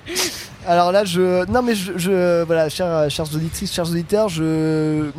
[0.67, 1.49] Alors là, je.
[1.49, 1.93] Non, mais je.
[1.97, 4.43] je- voilà, chers, chères auditrices, chers auditeurs, je.
[4.43, 5.11] euh,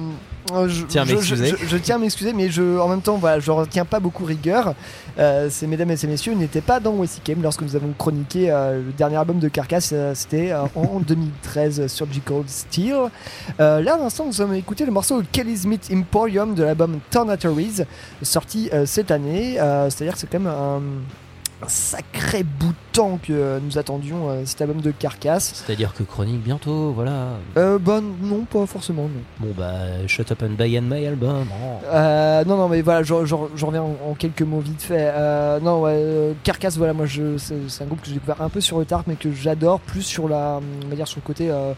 [0.67, 1.55] Je, Tiens je- m'excuser.
[1.61, 4.25] je- je tiens à m'excuser, mais je, en même temps, voilà, je retiens pas beaucoup
[4.25, 4.75] rigueur.
[5.19, 8.51] Euh, ces mesdames et ces messieurs n'étaient pas dans Westy Game lorsque nous avons chroniqué
[8.51, 9.91] euh, le dernier album de Carcass.
[9.93, 12.95] euh, C'était en 2013 sur Surgical Steel.
[13.61, 17.83] Euh, là, à l'instant, nous avons écouté le morceau Kelly's Meat Emporium de l'album Tornatories,
[18.23, 19.55] sorti cette année.
[19.91, 20.81] C'est-à-dire que c'est quand même un,
[21.61, 25.65] un sacré bout de temps que euh, nous attendions euh, cet album de Carcass.
[25.67, 27.31] C'est-à-dire que chronique bientôt, voilà.
[27.57, 29.21] Euh, bah non, pas forcément, non.
[29.41, 31.47] Bon bah, shut up and buy and my album.
[31.51, 31.85] Oh.
[31.87, 35.11] Euh, non, non, mais voilà, je, je- je reviens en, en quelques mots vite fait.
[35.13, 38.49] Euh, non, ouais, euh, Carcass, voilà, moi, je, c'est, un groupe que j'ai découvert un
[38.51, 41.27] peu sur le tard, mais que j'adore plus sur la, on va dire, sur le
[41.27, 41.73] côté euh,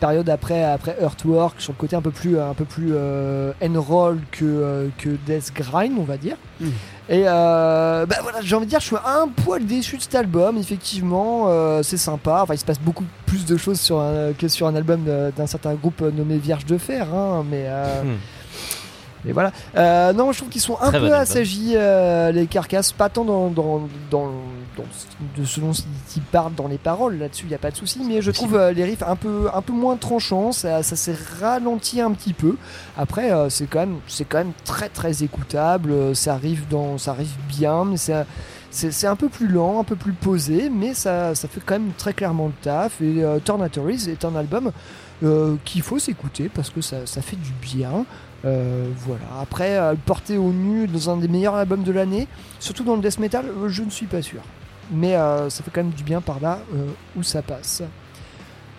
[0.00, 4.18] période après, après Earthwork, sur le côté un peu plus, un peu plus euh, roll
[4.30, 6.36] que, euh, que Death Grind, on va dire.
[7.08, 10.14] Et euh, bah voilà, j'ai envie de dire, je suis un poil déçu de cet
[10.16, 10.58] album.
[10.58, 12.40] Effectivement, euh, c'est sympa.
[12.42, 15.04] Enfin, il se passe beaucoup plus de choses sur un- que sur un album
[15.36, 17.64] d'un certain groupe nommé Vierge de Fer, hein, mais.
[17.68, 18.16] euh, Hmm.
[19.24, 19.52] mais voilà.
[19.76, 23.08] Euh, non, je trouve qu'ils sont un Très peu bon assagis, euh, les carcasses, pas
[23.08, 24.30] tant dans, dans, dans,
[24.92, 27.76] ce- de selon ce qu'ils parlent dans les paroles, là-dessus, il n'y a pas de
[27.76, 30.96] souci, mais je trouve euh, les riffs un peu, un peu moins tranchants, ça, ça
[30.96, 32.56] s'est ralenti un petit peu.
[32.96, 33.98] Après, euh, c'est quand, même-
[34.28, 38.24] quand même très très écoutable, euh, ça arrive, dans, ça arrive bien, mais c'est.
[39.04, 42.12] Un peu plus lent, un peu plus posé, mais ça, ça fait quand même très
[42.12, 43.00] clairement le taf.
[43.00, 44.70] Et euh, Tornatories est un album
[45.22, 48.04] euh, qu'il faut s'écouter parce que ça, ça fait du bien.
[48.44, 49.24] Euh, voilà.
[49.40, 52.28] Après, le porter au nu dans un des meilleurs albums de l'année,
[52.60, 54.40] surtout dans le death metal, je ne suis pas sûr.
[54.90, 57.82] Mais euh, ça fait quand même du bien par là euh, où ça passe.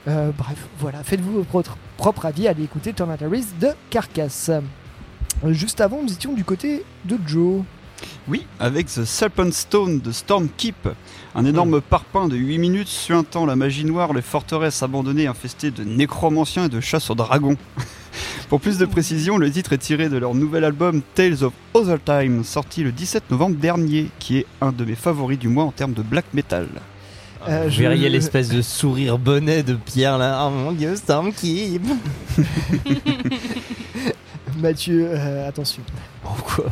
[0.08, 1.04] Euh, bref, voilà.
[1.04, 2.48] Faites-vous votre propre avis.
[2.48, 4.52] Allez écouter Tornatories de Carcass.
[5.46, 7.64] Juste avant, nous étions du côté de Joe.
[8.28, 10.90] Oui, avec The Serpent Stone de Stormkeep,
[11.36, 15.84] un énorme parpaing de 8 minutes suintant la magie noire, les forteresses abandonnées infestées de
[15.84, 17.58] nécromanciens et de chasse aux dragons.
[18.50, 21.98] Pour plus de précision, le titre est tiré de leur nouvel album Tales of Other
[22.04, 25.72] Time, sorti le 17 novembre dernier, qui est un de mes favoris du mois en
[25.72, 26.68] termes de black metal.
[27.48, 30.46] Euh, Vous je- verriez l'espèce de sourire bonnet de Pierre là.
[30.48, 31.82] Oh mon dieu, Stormkeep.
[34.58, 35.84] Mathieu, euh, attention.
[36.24, 36.66] Pourquoi?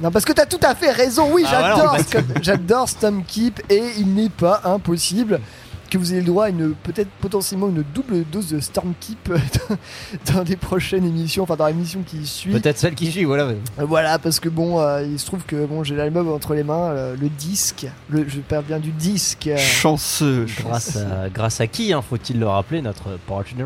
[0.00, 1.28] Non, parce que t'as tout à fait raison.
[1.32, 5.40] Oui, Ah, voilà, j'adore, Scott- j'adore Stormkeep et il n'est pas impossible
[5.90, 10.34] que vous ayez le droit à une peut-être potentiellement une double dose de Stormkeep dans,
[10.34, 12.52] dans les prochaines émissions, enfin dans l'émission qui suit.
[12.52, 13.44] Peut-être celle qui suit, voilà.
[13.44, 16.62] Euh, Voilà, parce que bon, euh, il se trouve que bon, j'ai l'album entre les
[16.62, 19.46] mains, euh, le disque, le, je parle bien du disque.
[19.46, 20.46] euh, Chanceux.
[20.60, 23.64] Grâce à, grâce à qui, hein, faut-il le rappeler, notre partner?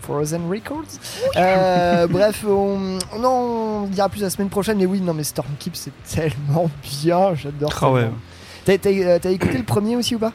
[0.00, 0.98] Frozen Records?
[1.36, 5.76] Euh, bref, on, on en dira plus la semaine prochaine, mais oui, non, mais Stormkeep
[5.76, 7.72] c'est tellement bien, j'adore.
[7.80, 8.10] Ah ouais.
[8.68, 10.32] euh, t'as écouté le premier aussi ou pas?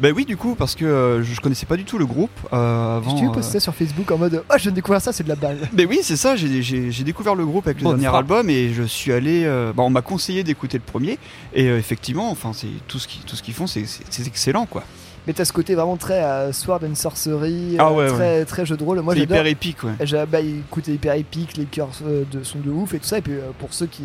[0.00, 2.96] Bah oui, du coup, parce que euh, je connaissais pas du tout le groupe euh,
[2.98, 3.14] avant.
[3.18, 5.28] Tu euh, ça sur Facebook en mode Oh, je viens de découvrir ça, c'est de
[5.28, 5.58] la balle.
[5.72, 6.62] Mais oui, c'est ça, j'ai-
[7.04, 8.16] découvert le groupe avec le dernier frappe.
[8.30, 9.44] album et je suis allé.
[9.44, 11.18] euh, bah, on m'a conseillé d'écouter le premier
[11.54, 13.84] et euh, effectivement, enfin, c'est tout ce qui- tout ce qu'ils font, c'est-
[14.26, 14.82] excellent quoi.
[15.26, 18.76] Mais t'as ce côté vraiment très euh, Sword and Sorcery, Ah ouais, très, très jeu
[18.76, 19.00] de rôle.
[19.00, 19.36] Moi, C'est j'adore.
[19.38, 20.26] hyper épique, ouais.
[20.30, 23.18] Bah, écoute, hyper épique, les chœurs euh, de, sont de ouf et tout ça.
[23.18, 24.04] Et puis euh, pour ceux qui,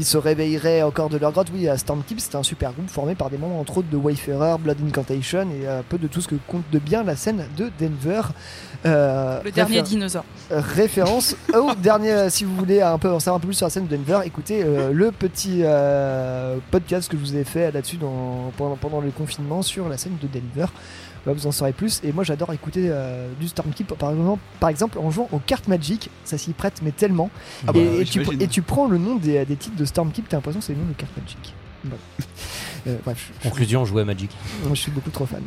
[0.00, 3.14] qui se réveilleraient encore de leur grotte, oui, à Stormkeep, c'était un super groupe formé
[3.14, 6.22] par des membres entre autres de Wayfarer, Blood Incantation et euh, un peu de tout
[6.22, 8.22] ce que compte de bien la scène de Denver.
[8.86, 10.24] Euh, Le dernier dinosaure.
[10.50, 13.70] référence au dernier, si vous voulez un peu en savoir un peu plus sur la
[13.70, 17.96] scène de Denver, écoutez euh, le petit euh, podcast que je vous ai fait là-dessus
[17.98, 20.66] dans- pendant, pendant le confinement sur la scène de Denver.
[21.26, 22.00] Là, vous en saurez plus.
[22.02, 25.68] Et moi, j'adore écouter euh, du Stormkeep, par exemple, par exemple, en jouant aux cartes
[25.68, 26.08] Magic.
[26.24, 27.28] Ça s'y prête, mais tellement.
[27.68, 28.40] Ah bah, et, et tu, j'imagine.
[28.40, 30.78] et tu prends le nom des, des titres de Stormkeep, t'as l'impression que c'est le
[30.78, 31.54] nom de cartes Magic.
[31.84, 31.96] Bon.
[32.88, 34.30] Euh, bref, je- Conclusion, jouer à Magic.
[34.66, 35.42] je suis beaucoup trop fan.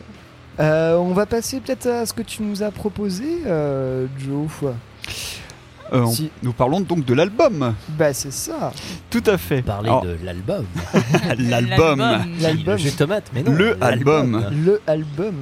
[0.59, 4.47] Euh, on va passer peut-être à ce que tu nous as proposé, euh, Joe.
[4.63, 6.29] Euh, on- Si.
[6.41, 7.73] Nous parlons donc de l'album.
[7.89, 8.71] Bah, c'est ça.
[9.09, 9.61] Tout à fait.
[9.61, 10.65] Parler Alors, de l'album.
[11.39, 11.99] l'album.
[12.39, 12.77] L'album.
[12.77, 13.51] De tomate, mais non.
[13.51, 14.45] Le album.
[14.65, 15.35] Le album.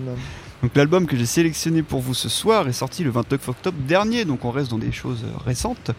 [0.62, 4.26] Donc l'album que j'ai sélectionné pour vous ce soir est sorti le 29 octobre dernier,
[4.26, 5.92] donc on reste dans des choses récentes.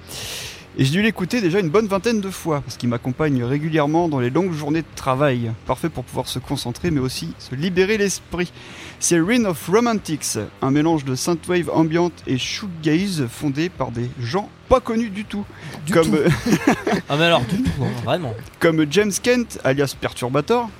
[0.78, 4.20] Et j'ai dû l'écouter déjà une bonne vingtaine de fois, parce qu'il m'accompagne régulièrement dans
[4.20, 5.52] les longues journées de travail.
[5.66, 8.50] Parfait pour pouvoir se concentrer, mais aussi se libérer l'esprit.
[8.98, 14.48] C'est Reign of Romantics, un mélange de synthwave ambiante et shoegaze fondé par des gens
[14.70, 15.44] pas connus du tout.
[15.92, 16.16] comme, tout.
[17.10, 18.34] Ah mais alors du tout, hein, vraiment.
[18.58, 20.70] comme James Kent, alias Perturbator,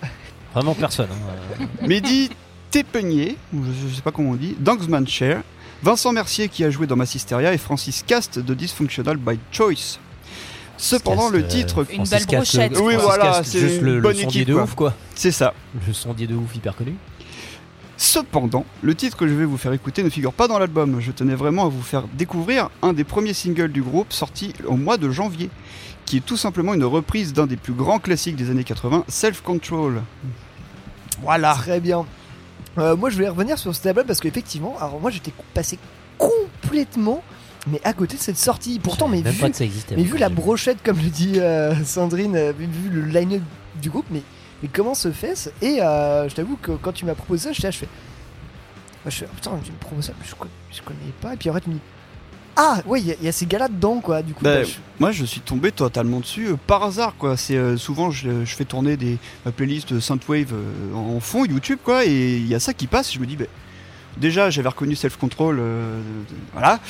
[0.55, 1.09] Vraiment personne.
[1.61, 1.67] hein.
[1.87, 2.31] Mehdi
[2.71, 3.59] Tepenier, ou
[3.89, 5.43] je, sais pas comment on dit, Dangsman Cher,
[5.83, 9.99] Vincent Mercier qui a joué dans Massisteria et Francis Cast de Dysfunctional by Choice.
[10.79, 11.87] Cependant, Cast, le euh, titre.
[11.93, 12.79] Une belle brochette.
[12.79, 14.49] Oui, Francis voilà, c'est juste une le, le bonne sondier équipe.
[14.49, 14.63] de quoi.
[14.63, 14.95] ouf quoi.
[15.15, 15.55] C'est ça.
[15.87, 16.95] Le sondier de ouf hyper connu.
[17.97, 21.01] Cependant, le titre que je vais vous faire écouter ne figure pas dans l'album.
[21.01, 24.77] Je tenais vraiment à vous faire découvrir un des premiers singles du groupe sorti au
[24.77, 25.51] mois de janvier,
[26.05, 29.41] qui est tout simplement une reprise d'un des plus grands classiques des années 80, Self
[29.43, 30.03] Control.
[31.23, 31.55] Voilà.
[31.55, 32.05] Très bien.
[32.79, 35.79] Euh, moi, je voulais revenir sur cet album parce qu'effectivement, alors moi, j'étais passé
[36.19, 37.23] complètement,
[37.67, 38.79] mais à côté de cette sortie.
[38.79, 39.45] Pourtant, mais vu,
[39.97, 43.43] mais vu la brochette, comme le dit euh, Sandrine, euh, vu, le line-up
[43.81, 44.23] du groupe, mais,
[44.63, 47.53] mais comment se fait ce Et euh, je t'avoue que quand tu m'as proposé ça,
[47.53, 47.89] j'étais là, je fais.
[49.05, 51.35] Moi, je fais, oh, putain, tu me proposes ça, mais je connais pas.
[51.35, 51.81] Et puis en fait, tu me dis.
[52.57, 54.23] Ah, ouais, il y, a- il y a ces gars-là dedans, quoi.
[54.23, 54.69] Du coup, Bah, bah,
[55.01, 57.37] Moi, je suis tombé totalement dessus euh, par hasard, quoi.
[57.37, 59.17] C'est euh, souvent, je, je fais tourner des
[59.47, 62.87] ma playlist de synthwave euh, en fond YouTube, quoi, et il y a ça qui
[62.87, 63.13] passe.
[63.13, 63.47] Je me dis, bah,
[64.17, 66.01] déjà, j'avais reconnu Self Control, euh,
[66.53, 66.81] voilà.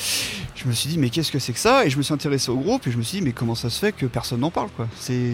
[0.55, 1.85] Je me suis dit, mais qu'est-ce que c'est que ça?
[1.85, 3.69] Et je me suis intéressé au groupe et je me suis dit, mais comment ça
[3.71, 4.87] se fait que personne n'en parle, quoi?
[4.97, 5.33] C'est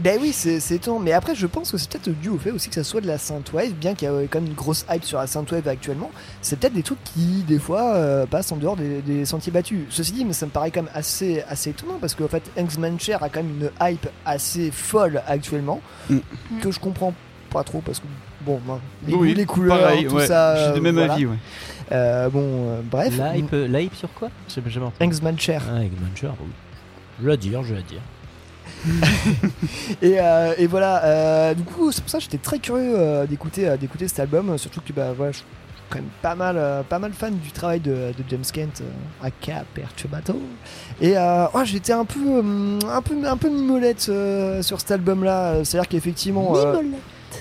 [0.00, 0.98] Ben oui, c'est étonnant.
[0.98, 3.06] Mais après, je pense que c'est peut-être dû au fait aussi que ça soit de
[3.06, 6.10] la synthwave, bien qu'il y ait quand même une grosse hype sur la synthwave actuellement.
[6.42, 9.84] C'est peut-être des trucs qui, des fois, euh, passent en dehors des, des sentiers battus.
[9.90, 12.98] Ceci dit, mais ça me paraît quand même assez, assez étonnant parce qu'en fait, Hangsman
[12.98, 16.18] Chair a quand même une hype assez folle actuellement Mm.
[16.62, 17.12] que je comprends
[17.50, 18.04] pas trop parce que
[18.46, 20.56] bon, ben, les, Oui, goûts, les couleurs, pareil, tout ouais, ça.
[20.56, 21.12] je suis du même voilà.
[21.14, 21.36] avis, ouais.
[21.92, 23.16] Euh, bon, euh, bref.
[23.18, 24.28] La hype, euh, sur quoi?
[24.48, 25.04] J'ai jamais entendu.
[25.04, 25.62] Hangsman Chair.
[25.70, 26.48] Ah, Eggman Chair, oui.
[27.20, 28.00] Je vais la dire, je vais la dire.
[30.02, 33.26] et, euh, et voilà, euh, du coup, c'est pour ça que j'étais très curieux euh,
[33.26, 35.46] d'écouter d'écouter cet album, surtout que bah, voilà, je suis
[35.90, 39.26] quand même pas mal, euh, pas mal fan du travail de, de James Kent, euh,
[39.26, 40.36] aka Perturbator.
[41.00, 44.90] Et euh, ouais, j'étais un peu, hum, un peu, un peu mimolette euh, sur cet
[44.90, 45.64] album-là.
[45.64, 46.56] C'est-à-dire qu'effectivement.
[46.56, 46.76] euh,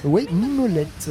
[0.06, 1.10] oui, Mimolette.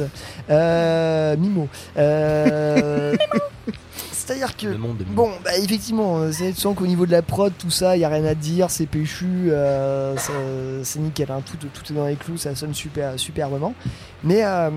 [0.49, 1.67] Euh, Mimo.
[1.97, 3.15] Euh,
[4.11, 4.67] C'est-à-dire que.
[4.67, 5.15] Le monde de Mimo.
[5.15, 7.99] Bon, bah effectivement, euh, c'est tu sens qu'au niveau de la prod, tout ça, il
[7.99, 10.15] y a rien à dire, c'est péchu, euh,
[10.83, 13.75] c'est nickel, hein, tout, tout est dans les clous, ça sonne super, superbement.
[14.23, 14.69] Mais euh,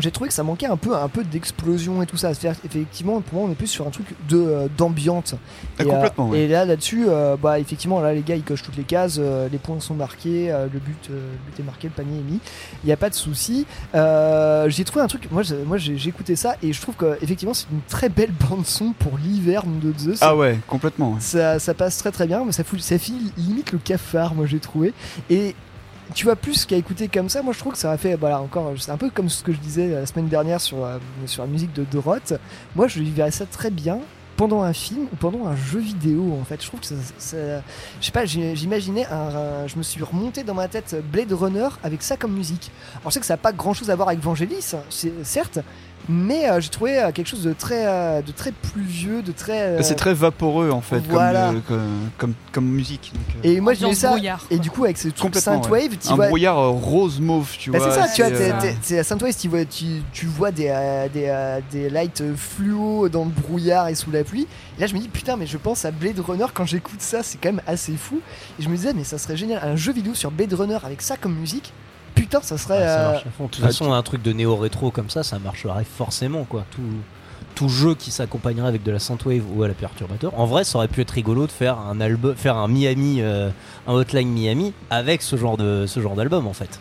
[0.00, 2.34] j'ai trouvé que ça manquait un peu, un peu d'explosion et tout ça.
[2.34, 5.34] C'est-à-dire, effectivement, pour moi, on est plus sur un truc de euh, d'ambiance.
[5.78, 6.38] Ah, Et, euh, ouais.
[6.40, 9.48] et là, là-dessus, euh, bah effectivement, là, les gars, ils cochent toutes les cases, euh,
[9.50, 11.16] les points sont marqués, le but, le
[11.46, 12.40] but est marqué, le panier est mis.
[12.82, 13.66] Il n'y a pas de souci.
[13.94, 15.30] J'ai trouvé un truc.
[15.30, 18.32] Moi, j'ai- moi, j'ai écouté ça et je trouve que effectivement, c'est une très belle
[18.50, 20.18] bande son pour l'hiver de Zeus.
[20.22, 21.16] Ah ouais, complètement.
[21.20, 24.46] Ça, ça passe très très bien, mais ça, fout, ça file limite le cafard, moi
[24.46, 24.92] j'ai trouvé.
[25.28, 25.54] Et
[26.14, 28.40] tu vois, plus qu'à écouter comme ça, moi je trouve que ça a fait, voilà,
[28.40, 31.42] encore, c'est un peu comme ce que je disais la semaine dernière sur, euh, sur
[31.42, 32.34] la musique de Doroth.
[32.76, 33.98] Moi je verrais ça très bien
[34.36, 36.62] pendant un film ou pendant un jeu vidéo en fait.
[36.62, 36.94] Je trouve que ça.
[37.18, 41.68] je sais pas, j'imaginais un, un- Je me suis remonté dans ma tête Blade Runner
[41.82, 42.70] avec ça comme musique.
[43.00, 44.80] Alors je sais que ça n'a pas grand chose à voir avec Vangelis, hein,
[45.22, 45.58] certes.
[46.08, 49.60] Mais euh, j'ai trouvé euh, quelque chose de très, euh, de très pluvieux, de très.
[49.62, 51.48] euh, C'est très vaporeux en fait, voilà.
[51.48, 51.78] comme, euh, comme,
[52.18, 53.12] comme, comme musique.
[53.14, 54.08] donc, euh, Et moi Ambiance ça.
[54.10, 55.96] brouillard, et du coup avec ce truc synthwave, ouais.
[56.02, 56.26] tu un vois.
[56.28, 57.90] brouillard rose mauve, tu Bah, vois.
[57.92, 58.30] c'est ça, tu vois,
[58.82, 63.08] c'est à Synthwave, tu vois, tu, tu vois des, euh, des, euh, des lights fluo
[63.08, 64.46] dans le brouillard et sous la pluie.
[64.78, 67.22] Et là, je me dis, putain, mais je pense à Blade Runner quand j'écoute ça,
[67.22, 68.20] c'est quand même assez fou.
[68.58, 71.02] Et je me disais, mais ça serait génial, un jeu vidéo sur Blade Runner avec
[71.02, 71.72] ça comme musique.
[72.22, 72.82] Putain, ça serait.
[72.82, 73.44] Ah, ça euh, marche à fond.
[73.46, 76.64] De toute façon, un truc de néo-rétro comme ça, ça marcherait forcément, quoi.
[76.70, 76.82] Tout,
[77.54, 80.38] tout jeu qui s'accompagnerait avec de la synthwave ou à la perturbateur.
[80.38, 83.48] En vrai, ça aurait pu être rigolo de faire un album, faire un Miami, euh,
[83.86, 86.78] un Hotline Miami avec ce genre de, ce genre d'album, en fait.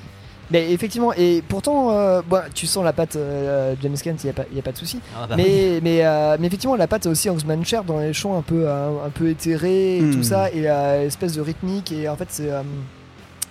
[0.51, 4.29] Mais effectivement, et pourtant, euh, bon, tu sens la patte euh, James Kent, il n'y
[4.31, 4.99] a, pas- y a pas de souci.
[5.15, 8.35] Ah bah mais, mais, euh, mais effectivement, la patte aussi Hangsman Cher dans les chants
[8.35, 10.15] un peu, un, un peu éthérés et Hmm.
[10.15, 12.63] tout ça, et euh, espèce de rythmique, et en fait, c'est euh,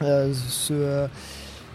[0.02, 1.06] euh, ce.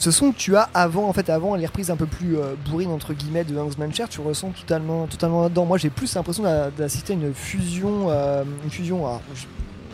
[0.08, 2.38] Euh, ce son que tu as avant, en fait, avant les reprises un peu plus
[2.38, 5.66] euh, bourrines entre guillemets de Hangsman Cher, tu ressens totalement, totalement là-dedans.
[5.66, 9.46] Moi, j'ai plus l'impression d'a- d'assister à une fusion, euh, une fusion je-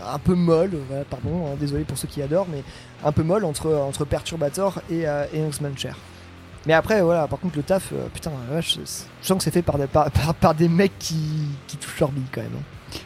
[0.05, 2.63] un peu molle, voilà, pardon, hein, désolé pour ceux qui adorent, mais
[3.03, 5.41] un peu molle entre, entre Perturbator et, euh, et.
[6.65, 8.31] Mais après, voilà, par contre, le taf, euh, putain,
[8.61, 11.15] c'est- je sens que c'est fait par des, par, par- par des mecs qui,
[11.67, 12.51] qui touchent leur bille quand même.
[12.57, 12.63] hein.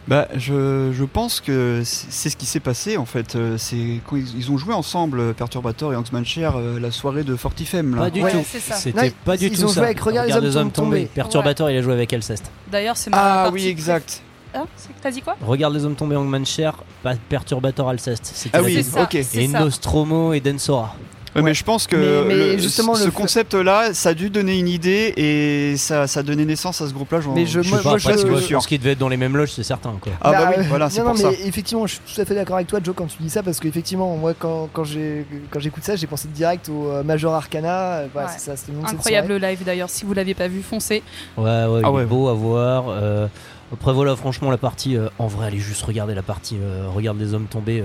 [0.08, 3.36] Bah, je, je pense que c'est ce qui s'est passé en fait.
[3.36, 6.92] Euh, C'est quand ils, ils ont joué ensemble, euh, Perturbator et Hangsman Cher, euh, la
[6.92, 7.96] soirée de Fortifem.
[7.96, 8.02] Là.
[8.04, 8.44] Pas du Ouais, tout.
[8.46, 8.76] c'est ça.
[8.76, 9.74] C'était Non, pas du ils tout ont ça.
[9.76, 11.10] joué avec Regarde les hommes tombés.
[11.14, 12.52] Perturbator, il a joué avec Alceste.
[12.72, 14.22] D'ailleurs, c'est ma Ah partie oui, exact.
[14.54, 18.50] hein, c'est- T'as dit quoi Regarde les hommes tombés Hangman Cher, pas Perturbator Alceste.
[18.54, 19.04] Ah oui, deuxième.
[19.04, 19.16] ok.
[19.16, 19.60] Et C'est ça.
[19.60, 20.96] Nostromo et Densora.
[21.36, 24.30] Ouais, mais je pense que Mais- mais le- justement, ce le- concept-là, ça a dû
[24.30, 27.20] donner une idée et ça, ça a donné naissance à ce groupe-là.
[27.34, 28.62] Mais je- suis moi- pas moi, presque je- sûr.
[28.62, 29.94] Ce qui devait être dans les mêmes loges, c'est certain.
[30.00, 30.14] Quoi.
[30.22, 31.32] Ah bah, oui, euh, voilà, c'est pour non, ça.
[31.32, 33.42] mais effectivement, je suis tout à fait d'accord avec toi, Joe, quand tu dis ça,
[33.44, 37.34] parce qu'effectivement, moi, quand, quand j'ai quand j'écoute ça, j'ai pensé direct au euh, Major
[37.34, 37.94] Arcana.
[37.98, 38.34] euh, Voilà, Ouais.
[38.38, 38.54] ça,
[38.88, 41.02] Incroyable live d'ailleurs, si vous l'avez pas vu, foncez.
[41.38, 42.04] Ouais, ouais, Ah il ouais.
[42.04, 42.86] est beau à voir.
[42.90, 43.28] euh,
[43.74, 44.96] après, voilà, franchement, la partie.
[44.98, 46.58] euh, en vrai, allez juste regarder la partie.
[46.62, 47.84] euh, regarde les hommes tombés.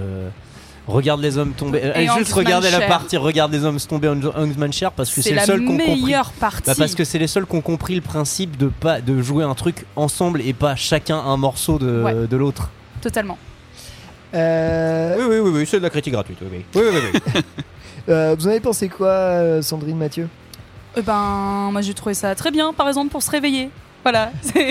[0.88, 3.16] Regarde les hommes Et allez juste regarder la partie.
[3.16, 5.76] Regarde les hommes tombés Hang- Hangsman Cher parce que C'est c'est le la seul qu'on
[5.76, 6.02] compris.
[6.02, 6.62] meilleure partie.
[6.66, 9.44] Bah, parce que c'est les seuls qui ont compris le principe de pas de jouer
[9.44, 12.26] un truc ensemble et pas chacun un morceau de, Ouais.
[12.26, 12.70] de l'autre.
[13.00, 13.38] Totalement.
[14.34, 16.38] Euh, Oui, oui, oui, oui, c'est de la critique gratuite.
[16.42, 16.90] Oui, oui, oui.
[17.14, 17.40] oui, oui.
[18.08, 20.28] euh, vous en avez pensé quoi, euh, Sandrine Mathieu?
[20.96, 23.70] Eh ben, moi j'ai trouvé ça très bien, par exemple, pour se réveiller.
[24.10, 24.32] Voilà.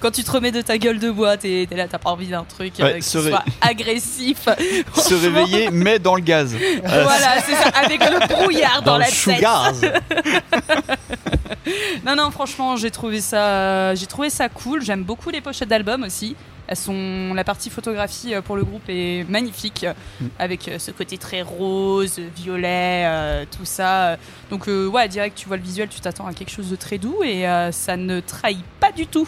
[0.00, 2.44] Quand tu te remets de ta gueule de bois, t'es là, t'as pas envie d'un
[2.44, 4.48] truc euh, Ouais, qui se ré- soit agressif.
[4.94, 6.54] Se réveiller, mais dans le gaz.
[6.54, 9.44] Euh, Voilà, c'est ça, avec le brouillard dans, Dans la tête.
[12.06, 14.82] non, non, franchement, j'ai trouvé ça, j'ai trouvé ça cool.
[14.82, 16.34] J'aime beaucoup les pochettes d'albums aussi.
[16.70, 19.84] Elles sont, la partie photographie euh, pour le groupe est magnifique,
[20.20, 20.26] Mm.
[20.38, 24.16] avec euh, ce côté très rose, violet, euh, tout ça.
[24.50, 26.98] Donc euh, ouais, direct, tu vois le visuel, tu t'attends à quelque chose de très
[26.98, 29.26] doux et euh, ça ne trahit pas du tout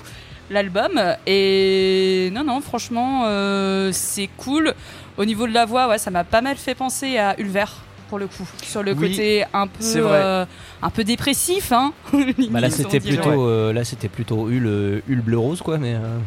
[0.50, 1.00] l'album.
[1.26, 4.72] Et non, non, franchement, euh, c'est cool.
[5.16, 7.64] Au niveau de la voix, ouais, ça m'a pas mal fait penser à Ulver.
[8.08, 10.44] Pour le coup, sur le Oui, côté un peu, euh,
[10.82, 11.92] un peu dépressif, hein.
[12.50, 15.94] Bah là c'était plutôt euh, là c'était plutôt Hul, euh, Hul bleu rose quoi mais
[15.94, 16.18] euh,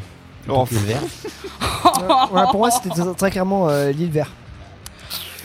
[0.47, 0.65] Oh.
[0.65, 1.01] que le vert.
[2.01, 4.31] Euh, voilà, Pour moi, c'était très, très clairement euh, l'île vert.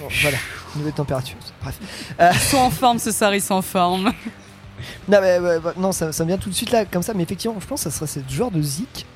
[0.01, 0.37] Bon, voilà,
[0.75, 1.37] de température.
[1.63, 1.79] Bref.
[2.19, 4.13] Euh, Ils sont en forme ce sont en forme.
[5.07, 5.39] Non, mais,
[5.77, 7.85] non ça, ça me vient tout de suite là, comme ça, mais effectivement, je pense
[7.85, 9.07] que ça serait ce genre de zik.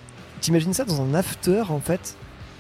[0.40, 2.14] T'imagines ça dans un after en fait,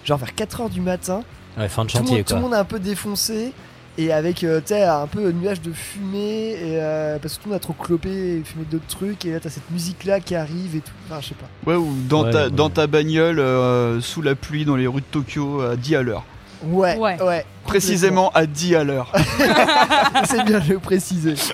[0.04, 1.22] genre vers 4h du matin,
[1.58, 2.36] Ouais, fin de tout, chantier monde, tout quoi.
[2.36, 3.52] le monde est un peu défoncé
[3.96, 7.56] et avec euh, un peu nuage de fumée et, euh, parce que tout le monde
[7.56, 8.08] a trop clopé
[8.38, 10.92] et fumé d'autres trucs et là t'as cette musique là qui arrive et tout.
[11.08, 11.70] Enfin, je sais pas.
[11.70, 12.50] Ouais, ou dans, Ouais, ta, ouais.
[12.50, 16.02] dans ta bagnole, euh, sous la pluie, dans les rues de Tokyo, à 10 à
[16.02, 16.24] l'heure.
[16.64, 17.20] Ouais, Ouais.
[17.22, 17.44] ouais.
[17.64, 19.12] Précisément à 10 à l'heure.
[20.24, 21.34] C'est bien de le préciser.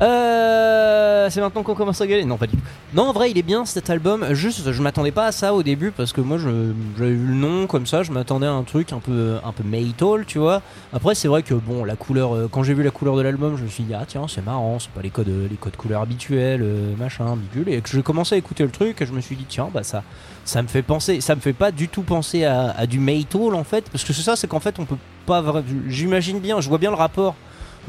[0.00, 2.62] Euh, c'est maintenant qu'on commence à gueuler Non, pas du tout.
[2.94, 4.32] Non, en vrai, il est bien cet album.
[4.32, 7.66] Juste, je m'attendais pas à ça au début parce que moi, j'avais vu le nom
[7.66, 8.02] comme ça.
[8.02, 10.62] Je m'attendais à un truc un peu, un peu metal, tu vois.
[10.92, 12.34] Après, c'est vrai que bon, la couleur.
[12.34, 14.44] euh, quand j'ai vu la couleur de l'album, je me suis dit ah tiens, c'est
[14.44, 14.78] marrant.
[14.78, 17.68] C'est pas les codes, les codes couleurs habituels, euh, machin, bidule.
[17.72, 19.82] Et que j'ai commencé à écouter le truc, et je me suis dit tiens, bah
[19.82, 20.02] ça,
[20.44, 21.20] ça me fait penser.
[21.20, 24.12] Ça me fait pas du tout penser à, à du metal en fait, parce que
[24.12, 24.96] c'est ça, c'est qu'en fait, on peut
[25.26, 25.42] pas.
[25.88, 27.34] J'imagine bien, je vois bien le rapport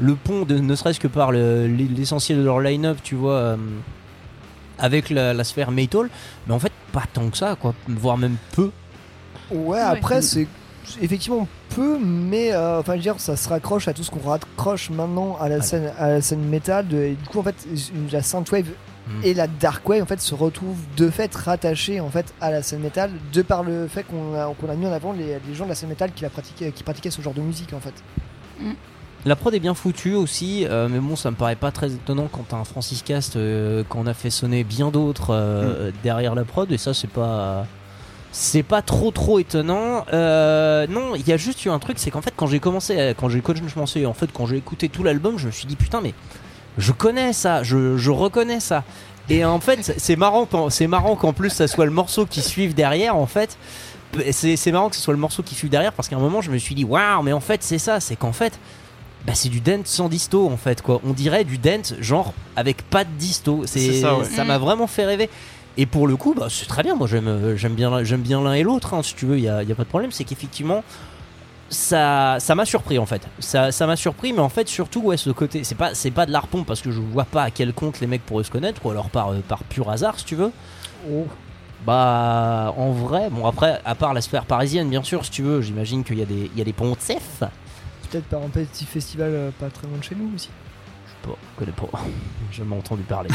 [0.00, 3.56] le pont, de, ne serait-ce que par le- l'essentiel de leur line-up, tu vois, euh,
[4.78, 6.08] avec la, la sphère metal,
[6.46, 8.70] mais en fait, pas tant que ça, quoi, voire même peu.
[9.50, 10.46] Ouais, après, c'est
[11.02, 14.26] effectivement peu, mais euh, enfin, je veux dire, ça se raccroche à tout ce qu'on
[14.28, 16.88] raccroche maintenant à la scène, à la scène métal.
[16.88, 17.66] De, et du coup, en fait,
[18.12, 18.66] la synthwave
[19.08, 19.24] Mm.
[19.24, 22.80] et la darkwave en fait se retrouvent de fait rattachées en fait à la scène
[22.80, 25.64] métal, de par le fait qu'on a, qu'on a mis en avant les, les gens
[25.64, 27.94] de la scène métal qui la pratiquaient, qui pratiquaient ce genre de musique en fait.
[29.26, 32.28] La prod est bien foutue aussi, euh, mais bon, ça me paraît pas très étonnant
[32.32, 36.44] quand t'as un Francis Cast euh, qu'on a fait sonner bien d'autres euh, derrière la
[36.44, 37.66] prod, et ça, c'est pas.
[38.32, 40.04] C'est pas trop trop étonnant.
[40.12, 43.12] Non, il y a juste eu un truc, c'est qu'en fait, quand j'ai commencé, à-
[43.14, 46.00] quand j'ai commencé, en fait, quand j'ai écouté tout l'album, je me suis dit putain,
[46.00, 46.14] mais
[46.78, 48.84] je connais ça, je, je reconnais ça.
[49.28, 52.72] Et en fait, c'est- marrant, c'est marrant qu'en plus ça soit le morceau qui suive
[52.74, 53.58] derrière, en fait.
[54.30, 56.40] C'est c'est marrant que ce soit le morceau qui suive derrière parce qu'à un moment
[56.40, 58.58] je me suis dit waouh, mais en fait c'est ça, c'est qu'en fait
[59.30, 61.00] bah, c'est du dent sans disto en fait quoi.
[61.04, 63.62] On dirait du dent genre avec pas de disto.
[63.64, 64.24] C'est ça, ouais.
[64.24, 65.30] ça m'a vraiment fait rêver.
[65.76, 66.96] Et pour le coup, bah, c'est très bien.
[66.96, 68.92] Moi, j'aime, euh, j'aime bien, j'aime bien l'un et l'autre.
[68.92, 70.10] hein, si tu veux, il y a, y a pas de problème.
[70.10, 70.82] C'est qu'effectivement,
[71.68, 73.22] ça, ça m'a surpris en fait.
[73.38, 76.26] Ça, ça m'a surpris, mais en fait, surtout, ouais, ce côté, c'est pas, c'est pas
[76.26, 78.84] de l'arpon parce que je vois pas à quel compte les mecs pourraient se connaître,
[78.84, 80.50] ou alors par, euh, par pur hasard, si tu veux.
[81.86, 85.60] Bah, en vrai, bon après, à part la sphère parisienne, bien sûr, si tu veux,
[85.62, 87.44] j'imagine qu'il y a des, il y a des pontifs.
[88.10, 90.48] Peut-être par un petit festival euh, pas très loin de chez nous aussi.
[91.22, 91.86] pas, je connais pas.
[92.52, 93.30] Jamais entendu parler.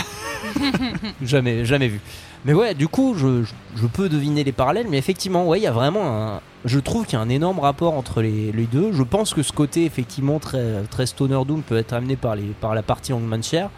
[1.24, 2.02] jamais, jamais vu.
[2.44, 5.64] Mais ouais, du coup, je, je- je peux deviner les parallèles, mais effectivement, ouais, il
[5.64, 6.42] y a vraiment un.
[6.66, 8.92] Je trouve qu'il y a un énorme rapport entre les, les deux.
[8.92, 12.44] Je pense que ce côté, effectivement, très, très Stoner Doom peut être amené par, les,
[12.60, 13.70] par la partie Hangman Share.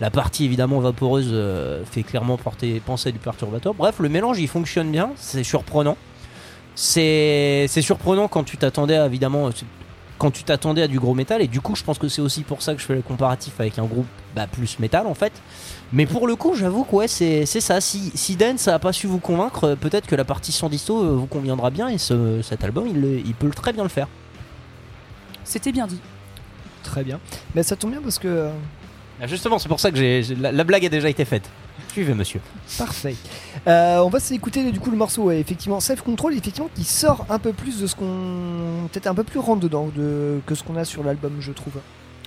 [0.00, 3.72] La partie évidemment vaporeuse euh, fait clairement porter, penser à du perturbateur.
[3.74, 5.96] Bref, le mélange il fonctionne bien, c'est surprenant.
[6.74, 9.50] C'est c'est surprenant quand tu t'attendais à, évidemment.
[10.22, 11.42] Quand tu t'attendais à du gros métal.
[11.42, 13.54] Et du coup, je pense que c'est aussi pour ça que je fais le comparatif
[13.58, 15.32] avec un groupe bah, plus métal en fait.
[15.92, 17.80] Mais pour le coup, j'avoue que ouais, c'est ça.
[17.80, 21.02] Si, si Dance a pas su vous convaincre, euh, peut-être que la partie sans disto
[21.02, 24.06] euh, vous conviendra bien et ce- cet album, il, peut très bien le faire.
[25.44, 25.98] C'était bien dit.
[26.84, 27.18] Très bien.
[27.56, 28.28] Mais ça tombe bien parce que.
[28.28, 28.50] euh,
[29.20, 31.48] Ah, Justement, c'est pour ça que j'ai j'ai- la, la blague a déjà été faite.
[31.88, 32.40] Suivez, monsieur.
[32.78, 33.14] Parfait.
[33.66, 37.26] Euh, on va s'écouter du coup le morceau, ouais, effectivement, Self Control, effectivement, qui sort
[37.28, 38.88] un peu plus de ce qu'on.
[38.90, 40.40] Peut-être un peu plus rentre dedans de...
[40.46, 41.74] que ce qu'on a sur l'album, je trouve.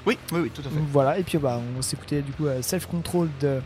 [0.05, 0.79] Oui, oui, oui, tout à fait.
[0.91, 3.59] Voilà, et puis bah, on va s'écouter du coup euh, Self Control de.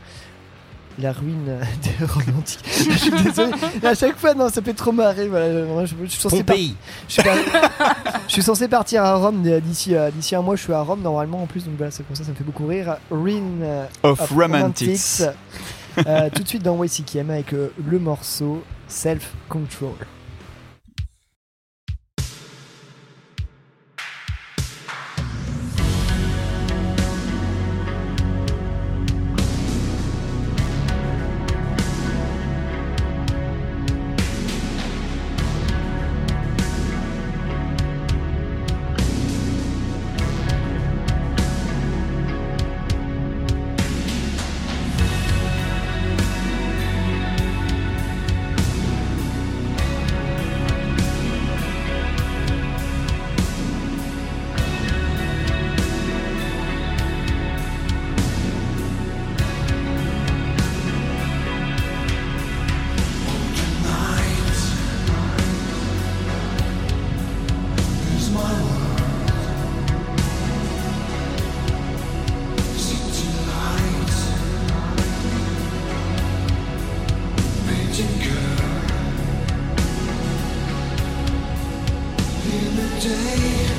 [1.02, 1.46] La ruine
[1.84, 2.60] des romantiques.
[2.66, 3.52] je suis désolé.
[3.84, 5.28] À chaque fois, non, ça fait trop marrer.
[5.28, 6.76] Voilà, moi, je, je suis censé par- Pompéi.
[7.08, 7.36] Je suis, par-
[8.28, 10.56] je suis censé partir à Rome d'ici euh, d'ici un mois.
[10.56, 12.44] Je suis à Rome normalement en plus, donc voilà, c'est pour ça, ça me fait
[12.44, 12.98] beaucoup rire.
[13.12, 15.22] Ruin euh, Of Romantics.
[16.06, 19.90] Euh, tout de suite dans YCKM avec euh, le morceau Self Control.
[83.02, 83.78] day.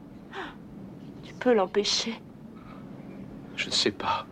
[1.41, 2.13] Tu peux l'empêcher.
[3.55, 4.27] Je ne sais pas.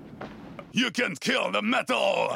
[0.74, 2.36] You can kill the metal!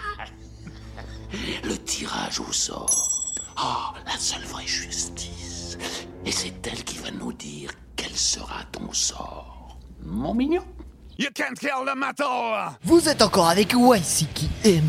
[1.63, 3.07] Le tirage au sort.
[3.57, 5.77] Ah, la seule vraie justice.
[6.25, 9.77] Et c'est elle qui va nous dire quel sera ton sort.
[10.03, 10.63] Mon mignon.
[11.17, 12.71] You can't kill the metal!
[12.83, 14.87] Vous êtes encore avec YCKM.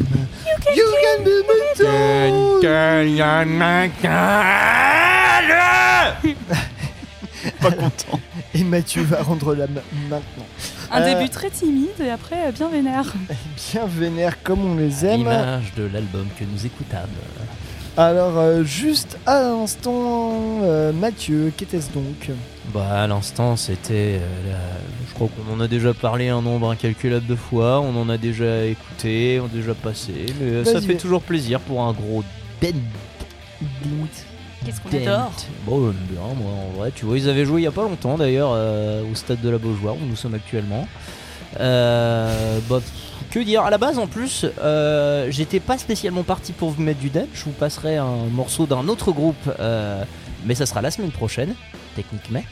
[0.74, 1.42] You can be
[7.60, 8.20] Pas content.
[8.54, 10.46] Et Mathieu va rendre la main maintenant.
[10.92, 13.12] Un Euh, début très timide et après euh, bien vénère.
[13.72, 15.18] bien vénère comme on les aime.
[15.20, 17.08] L'image de l'album que nous écoutâmes.
[17.96, 20.32] Alors, euh, juste à l'instant,
[20.62, 22.30] euh, Mathieu, qu'était-ce donc?
[22.72, 24.78] Bah à l'instant c'était, euh, la-
[25.08, 28.16] je crois qu'on en a déjà parlé un nombre incalculable de fois, on en a
[28.16, 32.22] déjà écouté, on a déjà passé, mais ça fait toujours plaisir pour un gros
[32.62, 32.68] dent.
[34.64, 35.32] Qu'est-ce qu'on adore.
[35.66, 37.82] Bon, j'aime bien moi en vrai, tu vois ils avaient joué il y a pas
[37.82, 40.86] longtemps d'ailleurs euh, au stade de la Beaujoire où nous sommes actuellement.
[41.60, 42.80] Euh, bah,
[43.30, 43.62] que dire.
[43.62, 47.28] À la base, en plus, euh, j'étais pas spécialement parti pour vous mettre du dead.
[47.32, 49.50] Je vous passerai un morceau d'un autre groupe,
[50.44, 51.54] mais ça sera la semaine prochaine,
[51.94, 52.42] techniquement.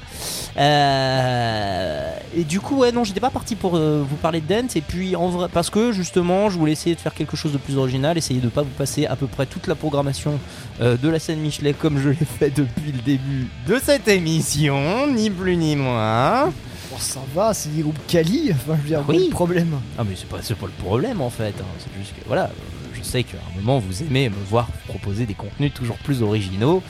[0.56, 4.76] Euh, et du coup, ouais, non, j'étais pas parti pour euh, vous parler de dance.
[4.76, 7.58] Et puis, en vrai, parce que justement, je voulais essayer de faire quelque chose de
[7.58, 10.38] plus original, essayer de pas vous passer à peu près toute la programmation
[10.80, 15.06] euh, de la scène Michelet comme je l'ai fait depuis le début de cette émission,
[15.08, 16.46] ni plus ni moins.
[16.90, 19.18] Bon, ça va, c'est des groupes quali, enfin, je veux dire, Oui.
[19.18, 19.74] pas de problème.
[19.98, 21.64] Ah mais c'est pas, c'est pas le problème en fait, hein.
[21.78, 22.50] c'est juste que voilà,
[22.92, 26.82] je sais qu'à un moment vous aimez me voir proposer des contenus toujours plus originaux,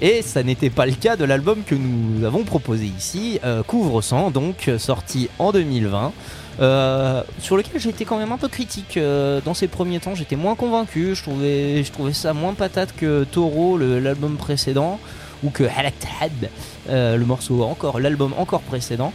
[0.00, 4.02] et ça n'était pas le cas de l'album que nous avons proposé ici, euh, Couvre
[4.02, 6.12] sang, donc sorti en 2020.
[6.60, 10.36] euh, sur lequel j'étais quand même un peu critique euh, dans ces premiers temps, j'étais
[10.36, 15.00] moins convaincu, je trouvais, ça moins patate que Taureau, l'album précédent,
[15.42, 16.50] ou que Halaktad,
[16.88, 19.12] euh, le morceau encore, l'album encore précédent.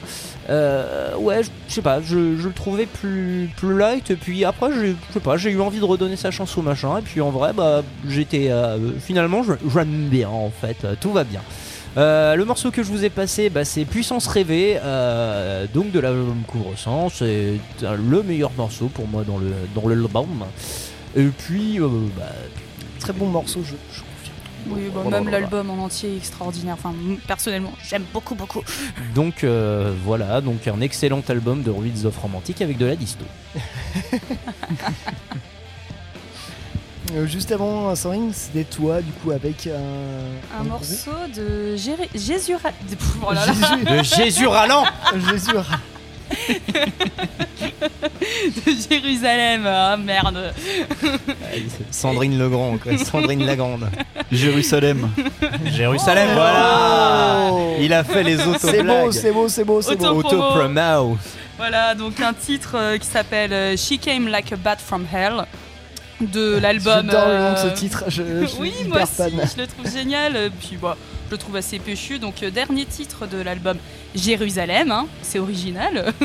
[0.50, 4.72] Euh, ouais, je sais pas, je, je le trouvais plus, plus light, et puis après,
[4.74, 7.30] je sais pas, j'ai eu envie de redonner sa chance au machin, et puis en
[7.30, 11.42] vrai, bah, j'étais euh, finalement, j'aime bien en fait, tout va bien.
[11.98, 14.80] Le morceau que je vous ai passé, bah, c'est Puissance rêvée,
[15.74, 20.46] donc de l'album Couvre-sang, c'est le meilleur morceau pour moi dans le dans l'album.
[21.16, 21.80] Et puis,
[22.18, 22.26] bah,
[23.00, 24.02] Très bon morceau, je, je
[24.68, 26.76] Oui, bah, Oh même l'album en entier est extraordinaire.
[26.78, 26.94] Enfin,
[27.28, 28.62] personnellement, j'aime beaucoup, beaucoup.
[29.16, 33.26] donc euh, voilà, donc un excellent album de Ruiz of Romantique avec de la disto.
[37.16, 40.60] Euh, juste avant, Sandrine, c'était toi, du coup, avec un.
[40.60, 42.54] Un morceau de Jésus.
[42.54, 43.98] Ra- de- Pff, oh là là.
[43.98, 44.84] De Jésus râlant
[45.32, 45.56] Jésus
[48.66, 49.64] de Jérusalem.
[49.66, 50.54] Ah merde.
[51.92, 52.98] Sandrine Legrand, quoi.
[52.98, 53.90] Sandrine Lagrande.
[54.32, 55.10] Jérusalem.
[55.66, 56.36] Jérusalem, Oh.
[56.36, 60.06] voilà Il a fait les auto C'est beau, c'est beau, c'est beau, c'est beau.
[60.06, 60.44] Auto-promo.
[60.46, 61.18] Auto-promo.
[61.58, 65.44] Voilà, donc un titre euh, qui s'appelle euh, She Came Like a Bat from Hell
[66.22, 67.06] de l'album.
[67.12, 69.32] J'adore le nom de ce euh, titre, je, je suis oui, hyper moi aussi, fan.
[69.56, 70.52] je le trouve génial.
[70.62, 70.96] Puis bah,
[71.30, 72.18] je le trouve assez péchu.
[72.18, 73.78] Donc, euh, dernier titre de l'album
[74.16, 76.14] Jérusalem, hein, c'est original.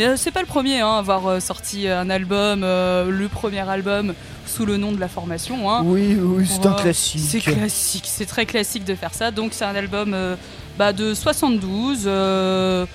[0.00, 3.60] Euh, c'est pas le premier hein, à avoir euh, sorti un album, euh, le premier
[3.60, 4.12] album
[4.44, 5.70] sous le nom de la formation.
[5.70, 5.82] Hein.
[5.84, 7.22] Oui, oui, c'est un classique.
[7.24, 9.30] C'est classique, c'est très classique de faire ça.
[9.30, 10.36] Donc c'est un album
[10.78, 12.86] bah, de 72, euh,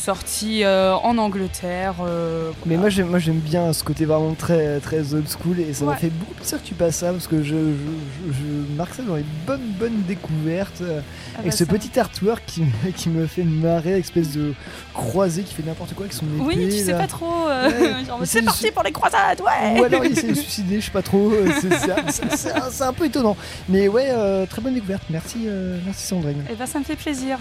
[0.00, 1.94] sorti euh, en Angleterre.
[2.04, 5.72] euh, Mais moi j'aime, moi j'aime bien ce côté vraiment très, très old school et
[5.74, 8.32] ça m'a fait beaucoup plaisir que tu passes ça parce que je, je, je-
[8.70, 11.00] je marque ça dans les bonnes bonnes découvertes euh,
[11.34, 11.72] Ah avec bah ce ça.
[11.72, 14.54] petit artwork qui, me- qui me fait marrer, espèce de
[14.94, 16.42] croisé qui fait n'importe quoi avec son épée.
[16.44, 17.46] Oui, tu sais pas trop.
[17.48, 18.04] euh, Ouais.
[18.06, 20.90] genre, Mais c'est parti pour les croisades, ouais Ou alors il s'est suicidé, je sais
[20.90, 21.30] pas trop.
[21.60, 23.36] C'est, c'est un- c'est- c'est un, c'est un peu étonnant.
[23.68, 24.08] Mais ouais,
[24.48, 25.02] très bonne découverte.
[25.10, 25.46] Merci,
[25.84, 26.42] merci Sandrine.
[26.50, 27.38] Et bah ça me fait plaisir.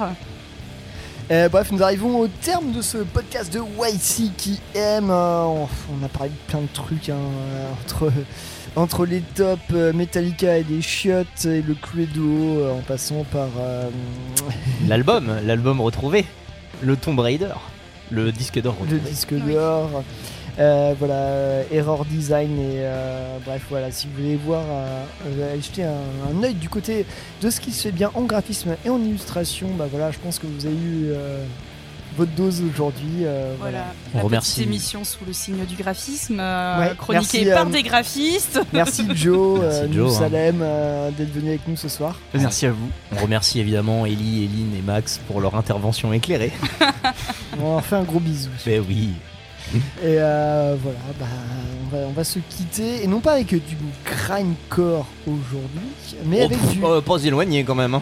[1.31, 5.11] Euh, bref, nous arrivons au terme de ce podcast de YC qui aime.
[5.11, 8.11] euh, on, a parlé de plein de trucs hein, euh, entre,
[8.76, 13.47] entre les tops euh, Metallica et les chiottes et le Cluedo euh, en passant par.
[14.88, 16.26] L'album, l'album retrouvé.
[16.81, 17.53] Le Tomb Raider.
[18.10, 20.03] Le disque d'or le disque d'or.
[20.60, 25.03] Euh, voilà, euh, Error Design et euh, bref, voilà, si vous voulez voir, euh,
[25.40, 25.56] euh,
[26.31, 27.06] un, un œil du côté
[27.41, 30.38] de ce qui se fait bien en graphisme et en illustration, bah voilà, je pense
[30.38, 31.45] que vous avez eu euh,
[32.18, 33.23] votre dose aujourd'hui.
[33.23, 34.64] euh, Voilà, On la remercie.
[34.64, 38.60] émission sous le signe du graphisme, euh, Ouais, chroniquée merci, par euh, des graphistes.
[38.73, 40.19] Merci Joe, Merci, euh, Joe, Nous hein.
[40.19, 42.19] Salem, euh, d'être venu avec nous ce soir.
[42.34, 42.90] Merci à vous.
[43.18, 46.52] On remercie évidemment Ellie, Eline et Max pour leur intervention éclairée.
[47.64, 48.49] On leur fait un gros bisou.
[48.65, 49.11] Ben oui.
[49.75, 49.79] Et
[50.17, 51.25] euh, voilà, bah,
[51.85, 56.45] on, va, on va se quitter, et non pas avec du grindcore aujourd'hui, mais Oh,
[56.45, 56.83] avec pff, du...
[56.83, 57.93] euh, pas éloigné quand même.
[57.95, 58.01] Hein.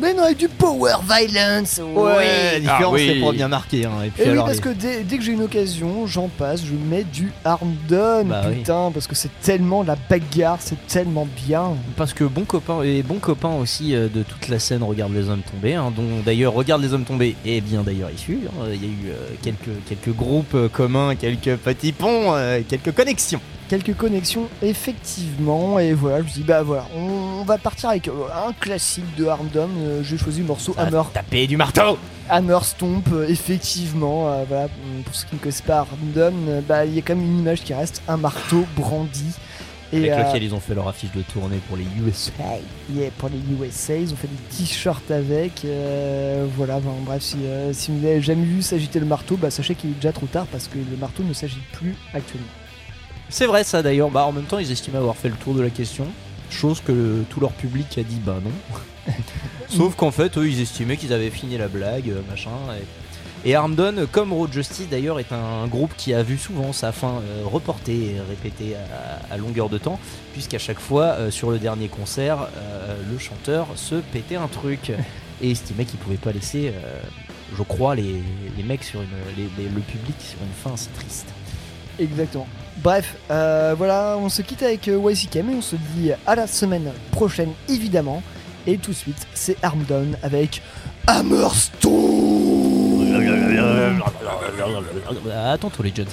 [0.00, 3.12] Mais non, avec du power violence Ouais, la différence Ah oui.
[3.14, 3.84] c'est pas bien marqué.
[3.84, 3.90] Hein.
[4.04, 6.28] Et puis Et oui, alors, parce les- que dès, dès que j'ai une occasion, j'en
[6.28, 8.56] passe, je mets du Armdon, Bah oui.
[8.56, 11.74] putain, parce que c'est tellement la bagarre, c'est tellement bien.
[11.96, 15.28] Parce que bon copain et bon copain aussi euh, de toute la scène Regarde les
[15.28, 18.40] hommes tombés, hein, dont d'ailleurs Regarde les hommes tombés est bien d'ailleurs issu.
[18.48, 18.66] hein.
[18.72, 22.92] Il y a eu euh, quelques, quelques groupes euh, communs, quelques petits ponts, euh, quelques
[22.92, 23.40] connexions.
[23.68, 28.08] Quelques connexions, effectivement, et voilà, je me dis, bah voilà, on, on va partir avec
[28.08, 28.12] euh,
[28.46, 31.02] un classique de Armdom, euh, j'ai choisi le morceau Hammer.
[31.14, 34.68] Taper du marteau Hammer Stomp, euh, effectivement, euh, voilà,
[35.04, 36.34] pour ceux qui ne connaissent pas Armdom,
[36.68, 39.32] bah, il y a quand même une image qui reste, un marteau brandi.
[39.92, 42.32] Avec euh, lequel ils ont fait leur affiche de tournée pour les USA.
[42.92, 45.66] Yeah, pour les USA, ils ont fait des t-shirts avec.
[46.56, 47.38] voilà, bon, bref, si,
[47.72, 50.46] si vous n'avez jamais vu s'agiter le marteau, bah, sachez qu'il est déjà trop tard
[50.52, 52.46] parce que le marteau ne s'agite plus actuellement.
[53.28, 55.60] C'est vrai ça d'ailleurs, bah en même temps ils estimaient avoir fait le tour de
[55.62, 56.06] la question,
[56.50, 59.12] chose que le- tout leur public a dit bah non.
[59.68, 62.50] Sauf qu'en fait eux ils estimaient qu'ils avaient fini la blague, euh, machin.
[63.44, 66.92] Et, et Armdon, comme Road Justice d'ailleurs, est un groupe qui a vu souvent sa
[66.92, 68.74] fin euh, reportée et répétée
[69.30, 69.98] à, à longueur de temps,
[70.32, 74.92] puisqu'à chaque fois euh, sur le dernier concert, euh, le chanteur se pétait un truc
[75.42, 77.00] et estimait qu'il pouvait pas laisser, euh,
[77.56, 78.22] je crois, les,
[78.56, 81.26] les mecs sur une, les- les- le public sur une fin si triste.
[81.98, 82.46] Exactement.
[82.78, 86.46] Bref, euh, voilà, on se quitte avec euh, YCKM et on se dit à la
[86.46, 88.22] semaine prochaine, évidemment.
[88.66, 90.62] Et tout de suite, c'est Armdon avec
[91.06, 91.48] Hammer
[95.32, 96.06] À tantôt les Jones.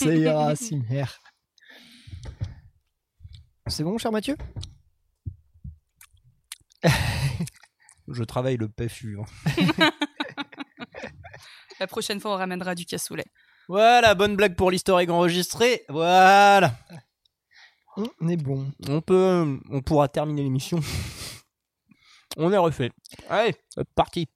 [0.00, 1.04] Ça ira, Simher.
[3.66, 4.36] C'est bon, cher Mathieu?
[8.08, 9.18] Je travaille le PFU.
[9.20, 9.24] hein.
[11.80, 13.24] La prochaine fois, on ramènera du cassoulet.
[13.68, 15.84] Voilà, bonne blague pour l'historique enregistré.
[15.88, 16.74] Voilà.
[17.96, 18.72] On est bon.
[18.88, 20.80] On peut, on pourra terminer l'émission.
[22.36, 22.90] On est refait.
[23.28, 24.28] Allez, hop, parti.